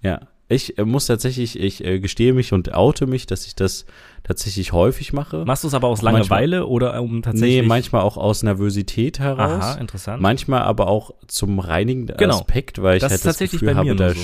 [0.00, 0.20] Ja.
[0.48, 3.86] Ich äh, muss tatsächlich, ich äh, gestehe mich und oute mich, dass ich das
[4.24, 5.44] tatsächlich häufig mache.
[5.46, 7.62] Machst du es aber aus Manchmal- Langeweile oder um tatsächlich?
[7.62, 9.62] Nee, manchmal auch aus Nervosität heraus.
[9.64, 10.20] Aha, interessant.
[10.22, 12.40] Manchmal aber auch zum reinigenden Genau.
[12.40, 14.20] Aspekt, weil ich Das halt das tatsächlich Gefühl bei mir habe, da so.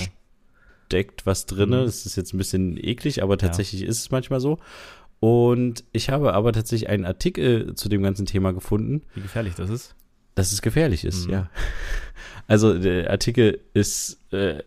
[0.86, 1.82] steckt was drinne.
[1.82, 1.84] Mhm.
[1.86, 4.58] Das ist jetzt ein bisschen eklig, aber tatsächlich ist es manchmal so.
[5.20, 9.68] Und ich habe aber tatsächlich einen Artikel zu dem ganzen Thema gefunden, Wie gefährlich das
[9.70, 9.94] ist.
[10.34, 11.32] dass es gefährlich ist, Mhm.
[11.32, 11.50] ja.
[12.46, 14.62] Also der Artikel ist, äh,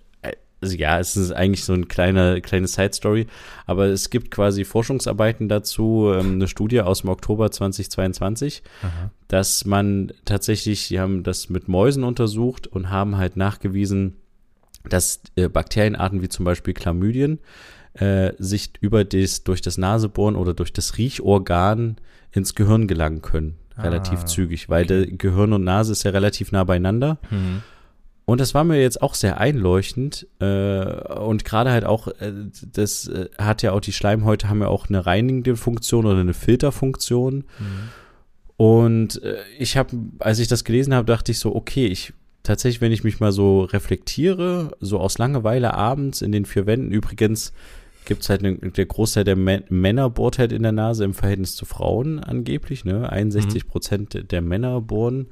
[0.64, 3.28] also ja, es ist eigentlich so ein kleiner, kleine Side-Story,
[3.66, 9.12] aber es gibt quasi Forschungsarbeiten dazu, ähm, eine Studie aus dem Oktober 2022, Aha.
[9.28, 14.16] dass man tatsächlich, die haben das mit Mäusen untersucht und haben halt nachgewiesen,
[14.88, 17.40] dass äh, Bakterienarten wie zum Beispiel Chlamydien
[17.94, 21.98] äh, sich über das, durch das Nasebohren oder durch das Riechorgan
[22.32, 23.56] ins Gehirn gelangen können.
[23.78, 27.18] Relativ Ah, zügig, weil der Gehirn und Nase ist ja relativ nah beieinander.
[27.32, 27.64] Mhm.
[28.26, 30.28] Und das war mir jetzt auch sehr einleuchtend.
[30.40, 30.86] Äh,
[31.20, 32.32] und gerade halt auch, äh,
[32.72, 36.34] das äh, hat ja auch die Schleimhäute haben ja auch eine reinigende Funktion oder eine
[36.34, 37.36] Filterfunktion.
[37.36, 37.44] Mhm.
[38.56, 42.82] Und äh, ich habe, als ich das gelesen habe, dachte ich so, okay, ich tatsächlich,
[42.82, 47.52] wenn ich mich mal so reflektiere, so aus Langeweile abends in den vier Wänden, übrigens
[48.06, 51.56] gibt's halt ne, der Großteil der Mä- Männer bohrt halt in der Nase im Verhältnis
[51.56, 53.10] zu Frauen angeblich, ne?
[53.10, 55.28] 61 Prozent der Männer bohren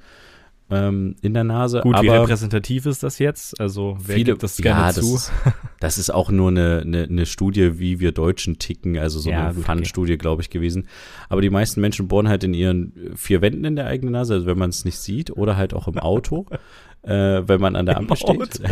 [0.71, 1.81] ähm, in der Nase.
[1.81, 3.59] Gut, wie aber repräsentativ ist das jetzt?
[3.59, 5.01] Also wer viele, gibt das gerne ja, zu?
[5.01, 5.31] Das, ist-
[5.79, 9.49] das ist auch nur eine, eine, eine Studie, wie wir Deutschen ticken, also so Ja,
[9.49, 10.87] eine Fun-Studie, glaube ich, gewesen.
[11.29, 14.45] Aber die meisten Menschen bohren halt in ihren vier Wänden in der eigenen Nase, also
[14.45, 16.45] wenn man es nicht sieht, oder halt auch im Auto,
[17.03, 17.11] äh,
[17.47, 18.61] wenn man an der Ampel steht.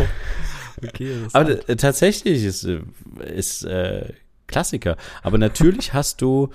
[0.82, 2.80] Okay, Aber äh, tatsächlich ist, äh,
[3.36, 4.14] ist äh,
[4.48, 4.96] Klassiker.
[5.22, 6.50] Aber natürlich hast du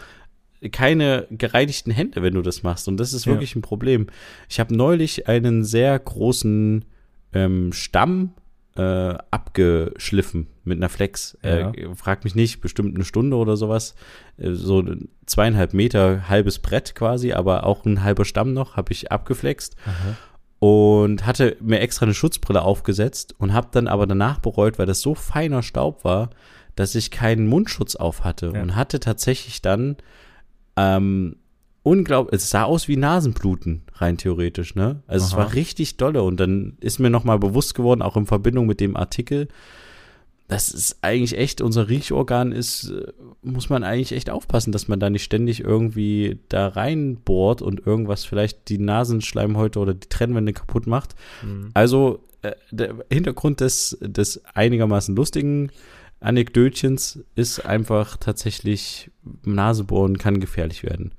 [0.72, 2.88] keine gereinigten Hände, wenn du das machst.
[2.88, 3.32] Und das ist Ja.
[3.32, 4.06] wirklich ein Problem.
[4.48, 6.84] Ich habe neulich einen sehr großen
[7.32, 8.30] ähm, Stamm
[8.76, 11.38] äh, abgeschliffen mit einer Flex.
[11.42, 11.70] Ja.
[11.70, 13.94] Äh, frag mich nicht, bestimmt eine Stunde oder sowas.
[14.36, 18.92] Äh, so ein zweieinhalb Meter halbes Brett quasi, aber auch ein halber Stamm noch, habe
[18.92, 20.16] ich abgeflext Aha.
[20.58, 25.00] und hatte mir extra eine Schutzbrille aufgesetzt und habe dann aber danach bereut, weil das
[25.00, 26.30] so feiner Staub war,
[26.76, 28.62] dass ich keinen Mundschutz auf hatte Ja.
[28.62, 29.96] und hatte tatsächlich dann
[30.76, 31.36] ähm,
[31.82, 35.02] unglaublich, es sah aus wie Nasenbluten, rein theoretisch, ne?
[35.06, 35.42] Also es Aha.
[35.42, 38.96] war richtig dolle und dann ist mir nochmal bewusst geworden, auch in Verbindung mit dem
[38.96, 39.48] Artikel,
[40.48, 45.00] das ist eigentlich echt, unser Riechorgan ist, äh, muss man eigentlich echt aufpassen, dass man
[45.00, 50.86] da nicht ständig irgendwie da reinbohrt und irgendwas vielleicht die Nasenschleimhäute oder die Trennwände kaputt
[50.86, 51.14] macht.
[51.42, 51.70] Mhm.
[51.72, 55.70] Also äh, der Hintergrund des, des einigermaßen lustigen
[56.24, 59.10] Anekdötchens ist einfach tatsächlich,
[59.44, 61.12] Nasebohren kann gefährlich werden.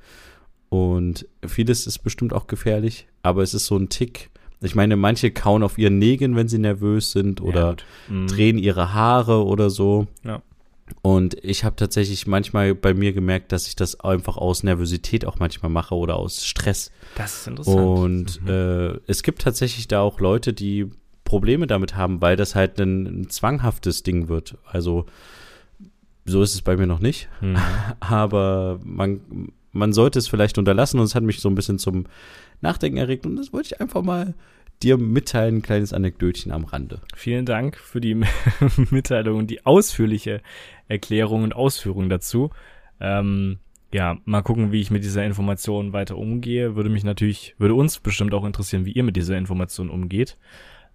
[0.69, 4.29] Und vieles ist bestimmt auch gefährlich, aber es ist so ein Tick.
[4.61, 7.85] Ich meine, manche kauen auf ihren Nägeln, wenn sie nervös sind Ja, oder gut.
[8.09, 8.27] Mhm.
[8.27, 10.07] drehen ihre Haare oder so.
[10.23, 10.41] Ja.
[11.01, 15.39] Und ich habe tatsächlich manchmal bei mir gemerkt, dass ich das einfach aus Nervosität auch
[15.39, 16.91] manchmal mache oder aus Stress.
[17.15, 17.77] Das ist interessant.
[17.79, 18.47] Und Mhm.
[18.49, 20.89] äh, es gibt tatsächlich da auch Leute, die
[21.25, 24.57] Probleme damit haben, weil das halt ein, ein zwanghaftes Ding wird.
[24.63, 25.05] Also
[26.23, 27.57] so ist es bei mir noch nicht, Mhm.
[27.99, 32.05] aber man, man sollte es vielleicht unterlassen und es hat mich so ein bisschen zum
[32.61, 34.33] Nachdenken erregt und das wollte ich einfach mal
[34.81, 37.01] dir mitteilen, ein kleines Anekdötchen am Rande.
[37.15, 38.15] Vielen Dank für die
[38.91, 40.41] Mitteilung und die ausführliche
[40.87, 42.49] Erklärung und Ausführung dazu.
[42.99, 43.59] Ähm,
[43.93, 46.75] ja, mal gucken, wie ich mit dieser Information weiter umgehe.
[46.75, 50.37] Würde mich natürlich, würde uns bestimmt auch interessieren, wie ihr mit dieser Information umgeht.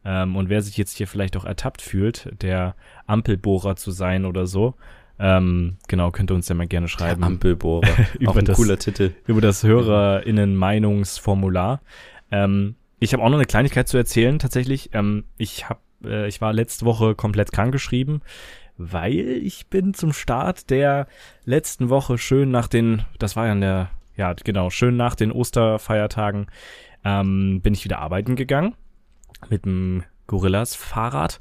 [0.05, 2.75] Ähm, und wer sich jetzt hier vielleicht auch ertappt fühlt, der
[3.07, 4.75] Ampelbohrer zu sein oder so,
[5.19, 7.23] ähm, genau, könnt ihr uns ja mal gerne schreiben.
[7.23, 7.87] Ampelbohrer,
[8.19, 9.11] Über auch ein das- cooler Titel.
[9.27, 9.63] über das
[10.61, 11.81] HörerInnen-Meinungsformular.
[12.31, 14.91] Ähm, ich habe auch noch eine Kleinigkeit zu erzählen, tatsächlich.
[14.93, 18.23] Ähm, ich hab, äh, ich war letzte Woche komplett krankgeschrieben,
[18.77, 21.07] weil ich bin zum Start der
[21.45, 25.33] letzten Woche schön nach den, das war ja in der, ja, genau, schön nach den
[25.33, 26.47] Osterfeiertagen
[27.05, 28.75] ähm, bin ich wieder arbeiten gegangen
[29.49, 31.41] mit dem Gorillas-Fahrrad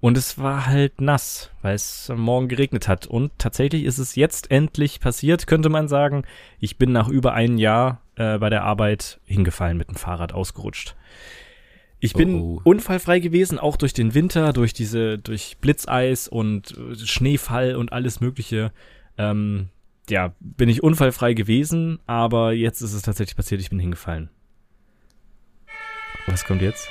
[0.00, 3.06] und es war halt nass, weil es am Morgen geregnet hat.
[3.06, 6.22] Und tatsächlich ist es jetzt endlich passiert, könnte man sagen.
[6.60, 10.94] Ich bin nach über einem Jahr äh, bei der Arbeit hingefallen mit dem Fahrrad ausgerutscht.
[12.00, 12.70] Ich bin oh, oh.
[12.70, 18.20] unfallfrei gewesen, auch durch den Winter, durch diese, durch Blitzeis und äh, Schneefall und alles
[18.20, 18.72] Mögliche.
[19.16, 19.70] Ähm,
[20.08, 24.30] ja, bin ich unfallfrei gewesen, aber jetzt ist es tatsächlich passiert, ich bin hingefallen.
[26.28, 26.88] Was kommt jetzt?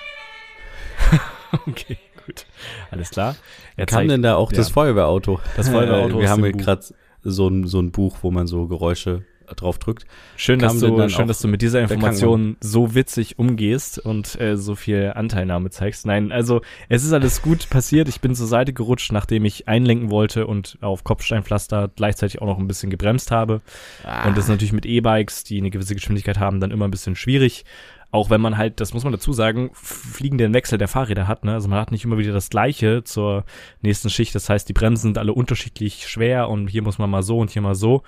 [1.67, 2.45] okay gut.
[2.91, 3.35] Alles klar.
[3.75, 4.57] Er Kam zeigt, denn da auch ja.
[4.57, 5.39] das Feuerwehrauto?
[5.55, 6.19] Das Feuerwehrauto.
[6.19, 6.83] Wir haben hier gerade
[7.23, 9.23] so ein, so ein Buch, wo man so Geräusche
[9.55, 10.05] drauf drückt.
[10.35, 14.75] Schön, dass du, schön, dass du mit dieser Information so witzig umgehst und äh, so
[14.75, 16.05] viel Anteilnahme zeigst.
[16.05, 18.09] Nein, also es ist alles gut passiert.
[18.09, 22.59] Ich bin zur Seite gerutscht, nachdem ich einlenken wollte und auf Kopfsteinpflaster gleichzeitig auch noch
[22.59, 23.61] ein bisschen gebremst habe.
[24.03, 24.27] Ah.
[24.27, 27.15] Und das ist natürlich mit E-Bikes, die eine gewisse Geschwindigkeit haben, dann immer ein bisschen
[27.15, 27.63] schwierig.
[28.11, 31.43] Auch wenn man halt, das muss man dazu sagen, fliegenden Wechsel der Fahrräder hat.
[31.43, 31.53] Ne?
[31.53, 33.43] Also man hat nicht immer wieder das gleiche zur
[33.81, 34.33] nächsten Schicht.
[34.33, 37.51] Das heißt, die Bremsen sind alle unterschiedlich schwer und hier muss man mal so und
[37.51, 38.03] hier mal so.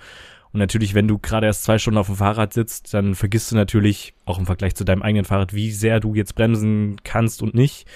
[0.52, 3.56] Und natürlich, wenn du gerade erst zwei Stunden auf dem Fahrrad sitzt, dann vergisst du
[3.56, 7.54] natürlich, auch im Vergleich zu deinem eigenen Fahrrad, wie sehr du jetzt bremsen kannst und
[7.54, 7.86] nicht.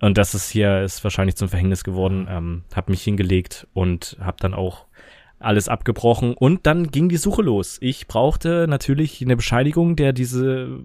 [0.00, 2.26] Und das ist hier, ist wahrscheinlich zum Verhängnis geworden.
[2.28, 4.86] Ähm, hab mich hingelegt und hab dann auch
[5.44, 7.78] alles abgebrochen und dann ging die Suche los.
[7.80, 10.80] Ich brauchte natürlich eine Bescheinigung, der diese,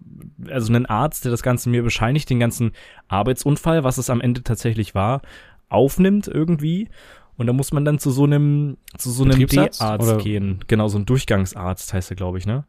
[0.49, 2.71] also einen Arzt, der das Ganze mir bescheinigt, den ganzen
[3.07, 5.21] Arbeitsunfall, was es am Ende tatsächlich war,
[5.69, 6.89] aufnimmt irgendwie.
[7.37, 10.59] Und da muss man dann zu so einem, zu so einem D-Arzt gehen.
[10.67, 12.65] Genau, so ein Durchgangsarzt heißt er, glaube ich, ne?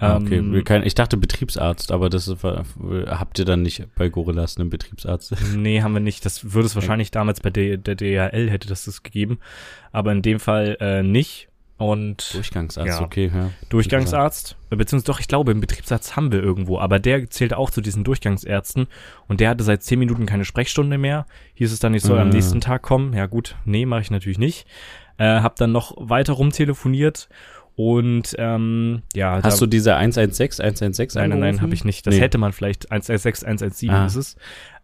[0.00, 4.56] Ah, okay, ähm, ich dachte Betriebsarzt, aber das ist, habt ihr dann nicht bei Gorillas
[4.56, 5.34] einen Betriebsarzt?
[5.56, 6.24] Nee, haben wir nicht.
[6.24, 9.38] Das würde es wahrscheinlich damals bei der, der DHL hätte das das gegeben,
[9.90, 11.48] aber in dem Fall äh, nicht.
[11.78, 13.50] Und Durchgangsarzt, ja, okay, ja.
[13.68, 17.80] Durchgangsarzt, beziehungsweise doch, ich glaube, einen Betriebsarzt haben wir irgendwo, aber der zählt auch zu
[17.80, 18.88] diesen Durchgangsärzten
[19.28, 21.26] und der hatte seit zehn Minuten keine Sprechstunde mehr.
[21.54, 22.22] Hieß es dann, ich soll äh.
[22.22, 23.12] am nächsten Tag kommen.
[23.12, 24.66] Ja gut, nee, mache ich natürlich nicht.
[25.18, 27.28] Äh, hab dann noch weiter rumtelefoniert
[27.78, 29.40] und ähm, ja.
[29.40, 32.04] Hast du diese 116, 116 Nein, nein, nein, habe ich nicht.
[32.08, 32.20] Das nee.
[32.20, 34.06] hätte man vielleicht, 116, 117 ah.
[34.06, 34.34] ist es.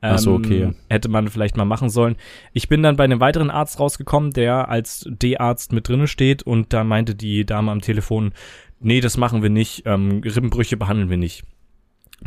[0.00, 0.62] Ähm, Ach so, okay.
[0.62, 2.14] Ähm, hätte man vielleicht mal machen sollen.
[2.52, 6.72] Ich bin dann bei einem weiteren Arzt rausgekommen, der als D-Arzt mit drinne steht und
[6.72, 8.32] da meinte die Dame am Telefon,
[8.78, 11.42] nee, das machen wir nicht, ähm, Rippenbrüche behandeln wir nicht.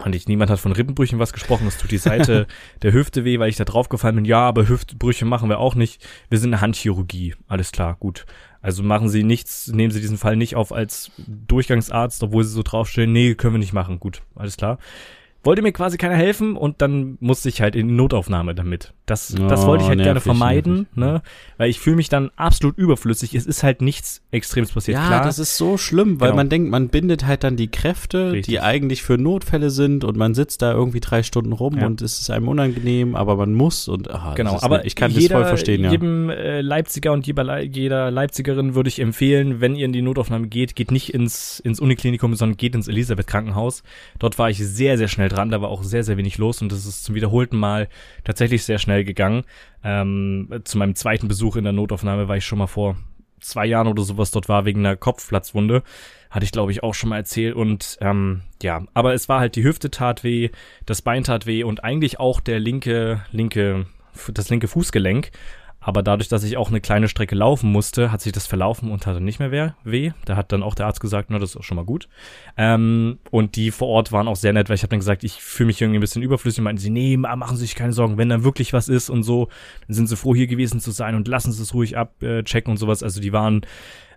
[0.04, 1.68] Und ich, niemand hat von Rippenbrüchen was gesprochen.
[1.68, 2.48] Es tut die Seite
[2.82, 4.26] der Hüfte weh, weil ich da draufgefallen bin.
[4.26, 6.06] Ja, aber Hüftbrüche machen wir auch nicht.
[6.30, 7.36] Wir sind eine Handchirurgie.
[7.48, 8.26] Alles klar, gut.
[8.62, 12.64] Also machen Sie nichts, nehmen Sie diesen Fall nicht auf als Durchgangsarzt, obwohl Sie so
[12.64, 14.00] draufstehen, nee, können wir nicht machen.
[14.00, 14.80] Gut, alles klar
[15.48, 18.94] wollte mir quasi keiner helfen und dann musste ich halt in die Notaufnahme damit.
[19.08, 20.98] Das, oh, das wollte ich halt nervig, gerne vermeiden, nervig.
[20.98, 21.22] ne?
[21.58, 23.34] Weil ich fühle mich dann absolut überflüssig.
[23.36, 24.98] Es ist halt nichts Extremes passiert.
[24.98, 26.36] Ja, Klar, das ist so schlimm, weil genau.
[26.36, 28.48] man denkt, man bindet halt dann die Kräfte, Richtig.
[28.48, 31.86] die eigentlich für Notfälle sind und man sitzt da irgendwie drei Stunden rum ja.
[31.86, 34.60] und es ist einem unangenehm, aber man muss und ach, genau.
[34.62, 35.92] Aber ich kann jeder, das voll verstehen, ja.
[35.92, 40.48] Jedem äh, Leipziger und jeder, jeder Leipzigerin würde ich empfehlen, wenn ihr in die Notaufnahme
[40.48, 43.84] geht, geht nicht ins ins Uniklinikum, sondern geht ins Elisabeth Krankenhaus.
[44.20, 46.74] Dort war ich sehr sehr schnell dran, da war auch sehr sehr wenig los und
[46.74, 47.88] das ist zum wiederholten Mal
[48.26, 49.44] tatsächlich sehr schnell gegangen.
[49.84, 52.98] Ähm, zu meinem zweiten Besuch in der Notaufnahme war ich schon mal vor
[53.40, 55.84] zwei Jahren oder sowas dort war wegen einer Kopfplatzwunde.
[56.30, 57.56] Hatte ich, glaube ich, auch schon mal erzählt.
[57.56, 60.50] Und ähm, ja, aber es war halt die Hüfte tat weh,
[60.86, 63.86] das Bein tat weh und eigentlich auch der linke, linke,
[64.34, 65.32] das linke Fußgelenk.
[65.88, 69.08] Aber dadurch, dass ich auch eine kleine Strecke laufen musste, hat sich das verlaufen und
[69.08, 70.12] hatte nicht mehr weh.
[70.26, 72.10] Da hat dann auch der Arzt gesagt, na, das ist auch schon mal gut.
[72.58, 75.42] Ähm, und die vor Ort waren auch sehr nett, weil ich habe dann gesagt, ich
[75.42, 76.62] fühle mich irgendwie ein bisschen überflüssig.
[76.62, 79.48] Meinten sie, nee, machen Sie sich keine Sorgen, wenn dann wirklich was ist und so,
[79.88, 82.78] dann sind sie froh, hier gewesen zu sein und lassen Sie es ruhig abchecken und
[82.78, 83.02] sowas.
[83.02, 83.62] Also die waren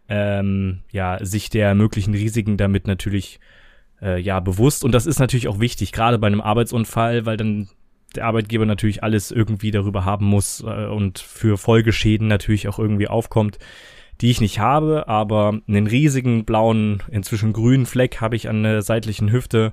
[0.09, 3.39] ähm, ja sich der möglichen Risiken damit natürlich
[4.03, 4.83] äh, ja bewusst.
[4.83, 7.69] Und das ist natürlich auch wichtig, gerade bei einem Arbeitsunfall, weil dann
[8.17, 13.09] der Arbeitgeber natürlich alles irgendwie darüber haben muss äh, und für Folgeschäden natürlich auch irgendwie
[13.09, 13.59] aufkommt,
[14.21, 18.83] die ich nicht habe, aber einen riesigen blauen, inzwischen grünen Fleck habe ich an der
[18.83, 19.73] seitlichen Hüfte,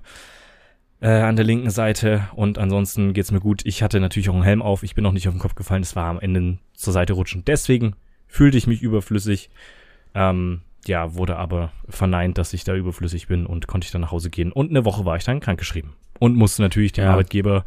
[1.01, 3.61] äh, an der linken Seite und ansonsten geht's mir gut.
[3.65, 5.83] Ich hatte natürlich auch einen Helm auf, ich bin noch nicht auf den Kopf gefallen,
[5.83, 7.43] es war am Ende zur Seite rutschen.
[7.45, 7.95] Deswegen
[8.27, 9.49] fühlte ich mich überflüssig.
[10.15, 14.11] Ähm, ja, wurde aber verneint, dass ich da überflüssig bin und konnte ich dann nach
[14.11, 14.51] Hause gehen.
[14.51, 15.93] Und eine Woche war ich dann krankgeschrieben.
[16.19, 17.11] Und musste natürlich den ja.
[17.11, 17.65] Arbeitgeber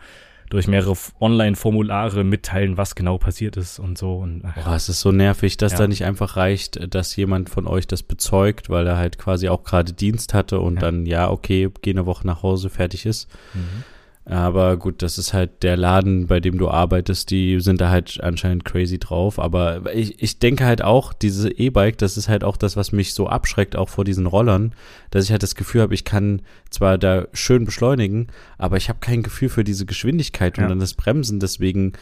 [0.51, 4.16] durch mehrere Online-Formulare mitteilen, was genau passiert ist und so.
[4.16, 5.78] Und, Boah, es ist so nervig, dass ja.
[5.78, 9.62] da nicht einfach reicht, dass jemand von euch das bezeugt, weil er halt quasi auch
[9.62, 10.80] gerade Dienst hatte und ja.
[10.80, 13.28] dann, ja, okay, geh eine Woche nach Hause, fertig ist.
[13.55, 13.84] Mhm.
[14.27, 18.21] Aber gut, das ist halt der Laden, bei dem du arbeitest, die sind da halt
[18.23, 19.39] anscheinend crazy drauf.
[19.39, 23.14] Aber ich, ich denke halt auch, diese E-Bike, das ist halt auch das, was mich
[23.14, 24.75] so abschreckt, auch vor diesen Rollern,
[25.11, 29.01] dass ich halt das Gefühl habe, ich kann zwar da schön beschleunigen, aber ich habe
[29.01, 30.68] kein Gefühl für diese Geschwindigkeit und Ja.
[30.68, 31.41] dann das Bremsen.
[31.41, 31.95] Deswegen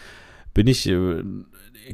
[0.53, 1.23] bin ich äh,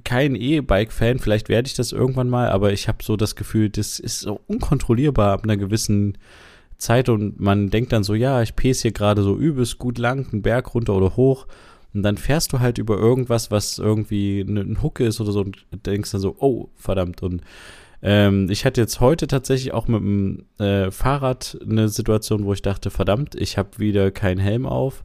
[0.05, 1.19] kein E-Bike-Fan.
[1.19, 4.41] Vielleicht werde ich das irgendwann mal, aber ich habe so das Gefühl, das ist so
[4.47, 6.17] unkontrollierbar ab einer gewissen
[6.79, 10.27] Zeit und man denkt dann so, ja, ich pace hier gerade so übelst gut lang,
[10.33, 11.47] einen Berg runter oder hoch
[11.93, 15.65] und dann fährst du halt über irgendwas, was irgendwie ein Hucke ist oder so und
[15.87, 17.43] denkst dann so, oh, verdammt und
[18.03, 22.61] ähm, ich hatte jetzt heute tatsächlich auch mit dem äh, Fahrrad eine Situation, wo ich
[22.61, 25.05] dachte, verdammt, ich habe wieder keinen Helm auf.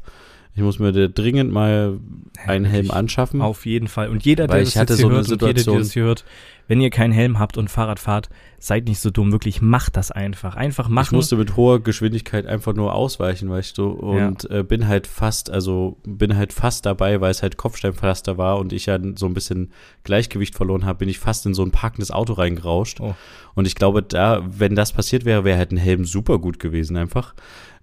[0.60, 1.99] Ich muss mir dringend mal
[2.45, 3.41] einen Helm anschaffen.
[3.41, 4.10] Auf jeden Fall.
[4.10, 6.03] Und jeder, der das ich hatte jetzt so hört und jede, die Situation- das hier
[6.03, 6.26] hört,
[6.68, 8.30] wenn ihr keinen Helm habt und Fahrrad fahrt,
[8.60, 9.32] seid nicht so dumm.
[9.32, 10.55] Wirklich, macht das einfach.
[10.55, 11.16] Einfach Ich machen.
[11.16, 15.97] musste mit hoher Geschwindigkeit einfach nur ausweichen, weißt du, und äh, bin halt fast, also
[16.05, 19.72] bin halt fast dabei, weil es halt Kopfsteinpflaster war und ich ja so ein bisschen
[20.03, 22.99] Gleichgewicht verloren habe, bin ich fast in so ein parkendes Auto reingerauscht.
[22.99, 23.16] Oh.
[23.55, 26.97] Und ich glaube, da, wenn das passiert wäre, wäre halt ein Helm super gut gewesen
[26.97, 27.34] einfach.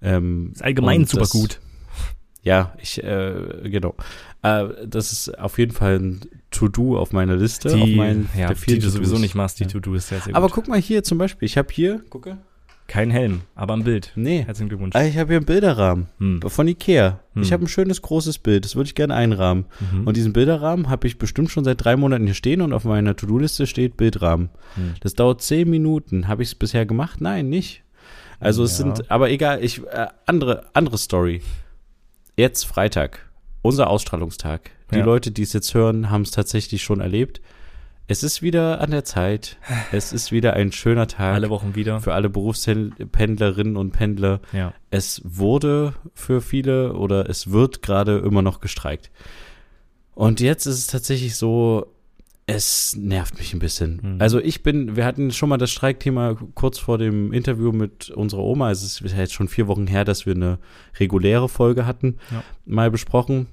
[0.02, 1.58] Ähm, ist allgemein super das- gut.
[2.46, 3.34] Ja, ich, äh,
[3.64, 3.96] genau.
[4.42, 6.20] Äh, das ist auf jeden Fall ein
[6.52, 7.74] To-Do auf meiner Liste.
[7.74, 9.70] auf Die, meinen, ja, der die du sowieso nicht machst, die Ja.
[9.70, 10.36] To-Do ist sehr, sehr gut.
[10.36, 12.38] Aber guck mal hier zum Beispiel, ich habe hier, gucke.
[12.86, 14.12] Kein Helm, aber ein Bild.
[14.14, 14.94] Nee, Herzlichen Glückwunsch.
[14.94, 16.40] Ah, ich habe hier einen Bilderrahmen Hm.
[16.46, 17.18] von Ikea.
[17.34, 17.52] Ich Hm.
[17.54, 19.64] habe ein schönes großes Bild, das würde ich gerne einrahmen.
[19.92, 20.06] Mhm.
[20.06, 23.16] Und diesen Bilderrahmen habe ich bestimmt schon seit drei Monaten hier stehen und auf meiner
[23.16, 24.50] To-Do-Liste steht Bildrahmen.
[24.76, 24.94] Hm.
[25.00, 26.28] Das dauert zehn Minuten.
[26.28, 27.20] Habe ich es bisher gemacht?
[27.20, 27.82] Nein, nicht.
[28.38, 28.84] Also es Ja.
[28.84, 31.42] sind, aber egal, ich, äh, andere, andere Story.
[32.36, 33.30] Jetzt Freitag,
[33.62, 34.70] unser Ausstrahlungstag.
[34.92, 35.04] Die Ja.
[35.04, 37.40] Leute, die es jetzt hören, haben es tatsächlich schon erlebt.
[38.08, 39.56] Es ist wieder an der Zeit.
[39.90, 42.00] Es ist wieder ein schöner Tag Alle Wochen wieder.
[42.00, 44.40] für alle Berufspendlerinnen und Pendler.
[44.52, 44.74] Ja.
[44.90, 49.10] Es wurde für viele oder es wird gerade immer noch gestreikt.
[50.14, 51.86] Und jetzt ist es tatsächlich so,
[52.46, 54.00] es nervt mich ein bisschen.
[54.02, 54.16] Mhm.
[54.20, 58.42] Also ich bin, wir hatten schon mal das Streikthema kurz vor dem Interview mit unserer
[58.42, 58.70] Oma.
[58.70, 60.58] Es ist jetzt schon vier Wochen her, dass wir eine
[61.00, 62.44] reguläre Folge hatten, Ja.
[62.64, 63.48] mal besprochen.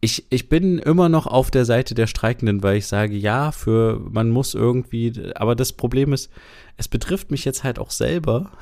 [0.00, 3.98] Ich, ich bin immer noch auf der Seite der Streikenden, weil ich sage, ja, für
[3.98, 6.30] man muss irgendwie, aber das Problem ist,
[6.76, 8.52] es betrifft mich jetzt halt auch selber.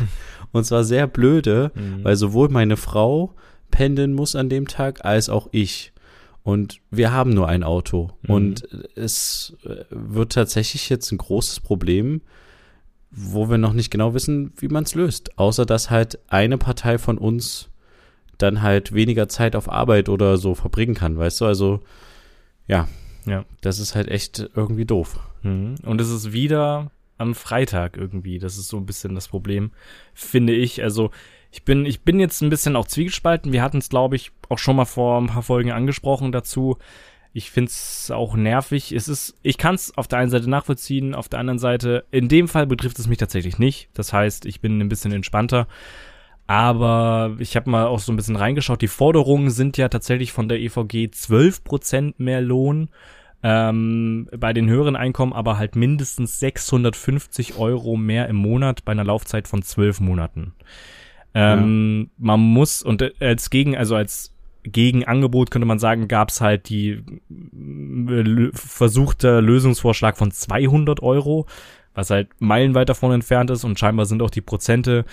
[0.52, 2.04] Und zwar sehr blöde, Mhm.
[2.04, 3.34] weil sowohl meine Frau
[3.70, 5.92] pendeln muss an dem Tag, als auch ich.
[6.46, 8.12] Und wir haben nur ein Auto.
[8.22, 8.30] Mhm.
[8.30, 12.20] Und es äh, wird tatsächlich jetzt ein großes Problem,
[13.10, 15.36] wo wir noch nicht genau wissen, wie man es löst.
[15.40, 17.68] Außer dass halt eine Partei von uns
[18.38, 21.46] dann halt weniger Zeit auf Arbeit oder so verbringen kann, weißt du?
[21.46, 21.80] Also,
[22.68, 22.86] ja.
[23.24, 23.44] Ja.
[23.60, 25.18] Das ist halt echt irgendwie doof.
[25.42, 25.74] Mhm.
[25.82, 28.38] Und es ist wieder am Freitag irgendwie.
[28.38, 29.72] Das ist so ein bisschen das Problem,
[30.14, 30.80] finde ich.
[30.80, 31.10] Also
[31.56, 33.50] ich bin, ich bin jetzt ein bisschen auch zwiegespalten.
[33.50, 36.76] Wir hatten es, glaube ich, auch schon mal vor ein paar Folgen angesprochen dazu.
[37.32, 38.92] Ich finde es auch nervig.
[38.92, 42.28] Es ist, ich kann es auf der einen Seite nachvollziehen, auf der anderen Seite, in
[42.28, 43.88] dem Fall betrifft es mich tatsächlich nicht.
[43.94, 45.66] Das heißt, ich bin ein bisschen entspannter.
[46.46, 48.82] Aber ich habe mal auch so ein bisschen reingeschaut.
[48.82, 52.90] Die Forderungen sind ja tatsächlich von der EVG 12% mehr Lohn
[53.42, 59.04] ähm, bei den höheren Einkommen aber halt mindestens 650 Euro mehr im Monat bei einer
[59.04, 60.52] Laufzeit von zwölf Monaten.
[61.36, 64.32] Ähm, Man muss, und äh, als Gegen, also als
[64.64, 71.46] Gegenangebot könnte man sagen, gab es halt die äh, versuchte Lösungsvorschlag von 200 Euro,
[71.94, 73.64] was halt meilenweit davon entfernt ist.
[73.64, 75.04] Und scheinbar sind auch die Prozente,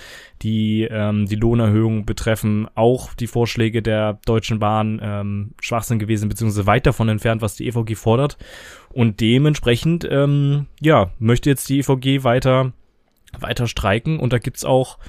[0.42, 6.68] die ähm, die Lohnerhöhung betreffen, auch die Vorschläge der Deutschen Bahn ähm, Schwachsinn gewesen, beziehungsweise
[6.68, 8.38] weit davon entfernt, was die EVG fordert.
[8.94, 12.72] Und dementsprechend, ähm, ja, möchte jetzt die EVG weiter,
[13.38, 14.20] weiter streiken.
[14.20, 15.00] Und da gibt's auch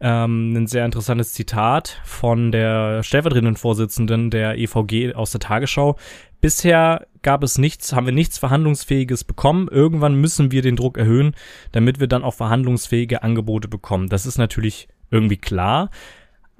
[0.00, 5.96] ähm, ein sehr interessantes Zitat von der stellvertretenden Vorsitzenden der EVG aus der Tagesschau.
[6.40, 9.68] Bisher gab es nichts, haben wir nichts Verhandlungsfähiges bekommen.
[9.70, 11.34] Irgendwann müssen wir den Druck erhöhen,
[11.72, 14.08] damit wir dann auch verhandlungsfähige Angebote bekommen.
[14.08, 15.90] Das ist natürlich irgendwie klar.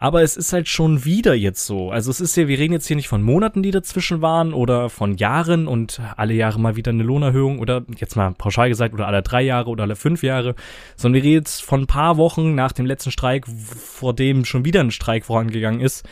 [0.03, 1.91] Aber es ist halt schon wieder jetzt so.
[1.91, 4.89] Also es ist ja, wir reden jetzt hier nicht von Monaten, die dazwischen waren oder
[4.89, 9.07] von Jahren und alle Jahre mal wieder eine Lohnerhöhung oder jetzt mal pauschal gesagt oder
[9.07, 10.55] alle drei Jahre oder alle fünf Jahre,
[10.97, 14.65] sondern wir reden jetzt von ein paar Wochen nach dem letzten Streik, vor dem schon
[14.65, 16.09] wieder ein Streik vorangegangen ist.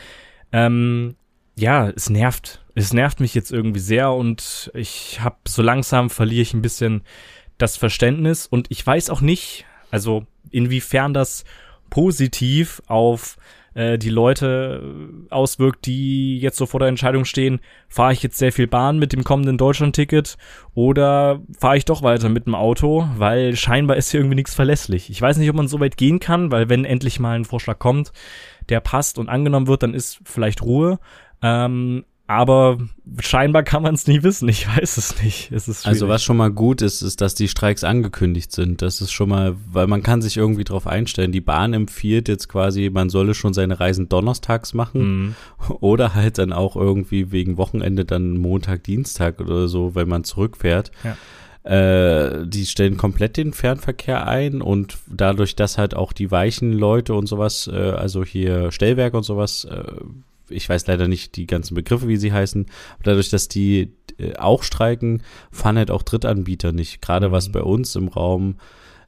[0.51, 1.15] Ähm,
[1.55, 2.63] ja, es nervt.
[2.75, 7.01] Es nervt mich jetzt irgendwie sehr und ich habe so langsam verliere ich ein bisschen
[7.57, 11.43] das Verständnis und ich weiß auch nicht, also inwiefern das
[11.89, 13.37] positiv auf
[13.73, 18.37] äh, die Leute äh, auswirkt, die jetzt so vor der Entscheidung stehen, fahre ich jetzt
[18.37, 20.37] sehr viel Bahn mit dem kommenden Deutschland-Ticket
[20.73, 25.09] oder fahre ich doch weiter mit dem Auto, weil scheinbar ist hier irgendwie nichts verlässlich.
[25.09, 27.79] Ich weiß nicht, ob man so weit gehen kann, weil wenn endlich mal ein Vorschlag
[27.79, 28.11] kommt,
[28.69, 30.99] der passt und angenommen wird, dann ist vielleicht Ruhe.
[31.41, 32.77] Ähm, aber
[33.19, 34.47] scheinbar kann man es nie wissen.
[34.49, 35.51] Ich weiß es nicht.
[35.51, 38.83] Es ist also was schon mal gut ist, ist, dass die Streiks angekündigt sind.
[38.83, 41.31] Das ist schon mal, weil man kann sich irgendwie drauf einstellen.
[41.31, 45.35] Die Bahn empfiehlt jetzt quasi, man solle schon seine Reisen donnerstags machen mhm.
[45.79, 50.91] oder halt dann auch irgendwie wegen Wochenende dann Montag, Dienstag oder so, wenn man zurückfährt.
[51.03, 51.17] Ja.
[51.63, 57.15] Äh, die stellen komplett den Fernverkehr ein und dadurch, dass halt auch die weichen Leute
[57.15, 59.83] und sowas, äh, also hier Stellwerke und sowas, äh,
[60.49, 64.35] ich weiß leider nicht die ganzen Begriffe, wie sie heißen, aber dadurch, dass die äh,
[64.35, 67.01] auch streiken, fahren halt auch Drittanbieter nicht.
[67.01, 67.31] Gerade mhm.
[67.31, 68.55] was bei uns im Raum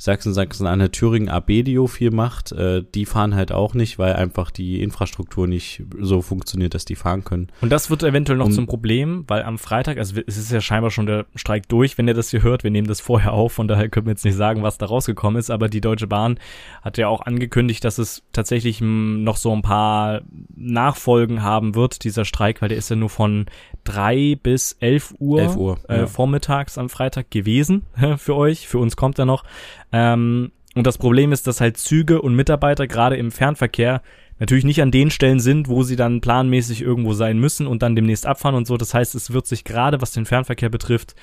[0.02, 4.82] Sachsen, Sachsen-Anhalt, Thüringen, Abedio viel macht, äh, die fahren halt auch nicht, weil einfach die
[4.82, 7.50] Infrastruktur nicht so funktioniert, dass die fahren können.
[7.62, 10.60] Und das wird eventuell noch um, zum Problem, weil am Freitag, also es ist ja
[10.60, 13.54] scheinbar schon der Streik durch, wenn ihr das hier hört, wir nehmen das vorher auf,
[13.54, 16.40] von daher können wir jetzt nicht sagen, was da rausgekommen ist, aber die Deutsche Bahn
[16.82, 20.22] hat ja auch angekündigt, dass es tatsächlich noch so ein paar
[20.56, 23.46] Nachfolgen haben wird, dieser Streik, weil der ist ja nur von
[23.84, 26.08] drei bis elf Uhr, 11 Uhr äh, ja.
[26.08, 27.84] vormittags am Freitag gewesen
[28.18, 28.68] für euch.
[28.68, 29.44] Für uns kommt er noch.
[29.92, 34.02] Ähm, und das Problem ist, dass halt Züge und Mitarbeiter gerade im Fernverkehr
[34.40, 37.96] natürlich nicht an den Stellen sind, wo sie dann planmäßig irgendwo sein müssen und dann
[37.96, 38.78] demnächst abfahren und so.
[38.78, 41.16] Das heißt, es wird sich gerade, was den Fernverkehr betrifft,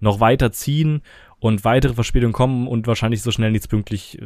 [0.00, 1.02] noch weiter ziehen
[1.38, 4.24] und weitere Verspätungen kommen und wahrscheinlich so schnell nichts pünktlich äh,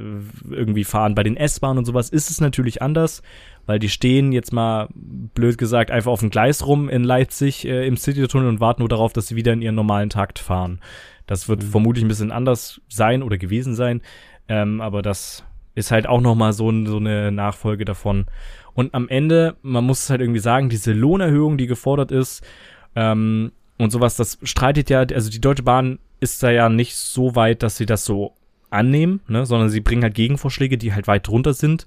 [0.50, 1.14] irgendwie fahren.
[1.14, 3.22] Bei den S-Bahnen und sowas ist es natürlich anders,
[3.66, 7.86] weil die stehen jetzt mal blöd gesagt einfach auf dem Gleis rum in Leipzig äh,
[7.86, 10.80] im Citytunnel und warten nur darauf, dass sie wieder in ihren normalen Takt fahren.
[11.26, 11.68] Das wird mhm.
[11.68, 14.02] vermutlich ein bisschen anders sein oder gewesen sein,
[14.48, 15.44] ähm, aber das
[15.74, 18.26] ist halt auch noch mal so, so eine Nachfolge davon.
[18.74, 22.44] Und am Ende, man muss es halt irgendwie sagen, diese Lohnerhöhung, die gefordert ist,
[22.94, 27.34] ähm, und sowas, das streitet ja, also die Deutsche Bahn ist da ja nicht so
[27.34, 28.34] weit, dass sie das so
[28.70, 31.86] annehmen, ne, sondern sie bringen halt Gegenvorschläge, die halt weit drunter sind.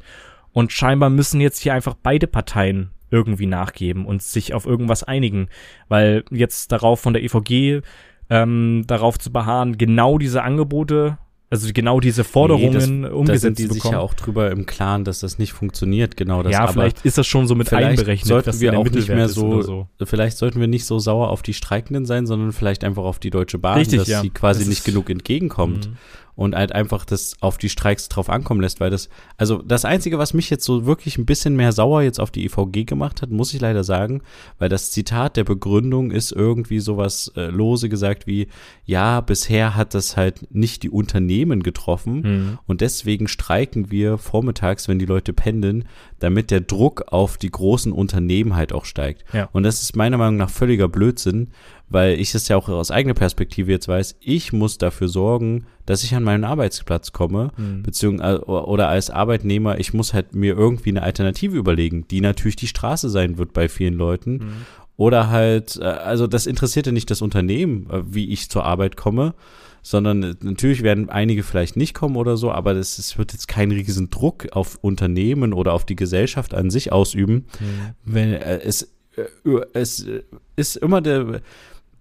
[0.51, 5.47] Und scheinbar müssen jetzt hier einfach beide Parteien irgendwie nachgeben und sich auf irgendwas einigen,
[5.87, 7.81] weil jetzt darauf von der EVG
[8.29, 11.17] ähm, darauf zu beharren, genau diese Angebote
[11.53, 14.65] also genau diese Forderungen nee, das, umgesetzt da sind die sich ja auch drüber im
[14.65, 16.51] Klaren, dass das nicht funktioniert, genau das.
[16.51, 18.27] Ja, vielleicht ist das schon so mit einberechnet.
[18.27, 21.53] Sollten wir auch nicht mehr so, so, vielleicht sollten wir nicht so sauer auf die
[21.53, 24.21] Streikenden sein, sondern vielleicht einfach auf die Deutsche Bahn, Richtig, dass ja.
[24.21, 25.89] sie quasi das nicht genug entgegenkommt.
[25.89, 25.97] Mhm
[26.35, 30.17] und halt einfach das auf die Streiks drauf ankommen lässt, weil das, also das Einzige,
[30.17, 33.29] was mich jetzt so wirklich ein bisschen mehr sauer jetzt auf die EVG gemacht hat,
[33.29, 34.21] muss ich leider sagen,
[34.57, 38.47] weil das Zitat der Begründung ist irgendwie sowas äh, lose gesagt wie,
[38.85, 42.59] ja, bisher hat das halt nicht die Unternehmen getroffen mhm.
[42.65, 45.85] und deswegen streiken wir vormittags, wenn die Leute pendeln,
[46.19, 49.23] damit der Druck auf die großen Unternehmen halt auch steigt.
[49.33, 49.49] Ja.
[49.51, 51.49] Und das ist meiner Meinung nach völliger Blödsinn,
[51.93, 56.03] weil ich es ja auch aus eigener Perspektive jetzt weiß, ich muss dafür sorgen, dass
[56.03, 57.83] ich an meinen Arbeitsplatz komme, mhm.
[57.83, 62.67] beziehungsweise oder als Arbeitnehmer, ich muss halt mir irgendwie eine Alternative überlegen, die natürlich die
[62.67, 64.31] Straße sein wird bei vielen Leuten.
[64.31, 64.53] Mhm.
[64.97, 68.97] Oder halt, äh, also das interessiert ja nicht das Unternehmen, äh, wie ich zur Arbeit
[68.97, 69.35] komme,
[69.83, 73.47] sondern äh, natürlich werden einige vielleicht nicht kommen oder so, aber das, es wird jetzt
[73.47, 77.93] keinen riesen Druck auf Unternehmen oder auf die Gesellschaft an sich ausüben, mhm.
[78.03, 78.89] wenn es
[79.73, 80.07] es
[80.55, 81.41] ist immer der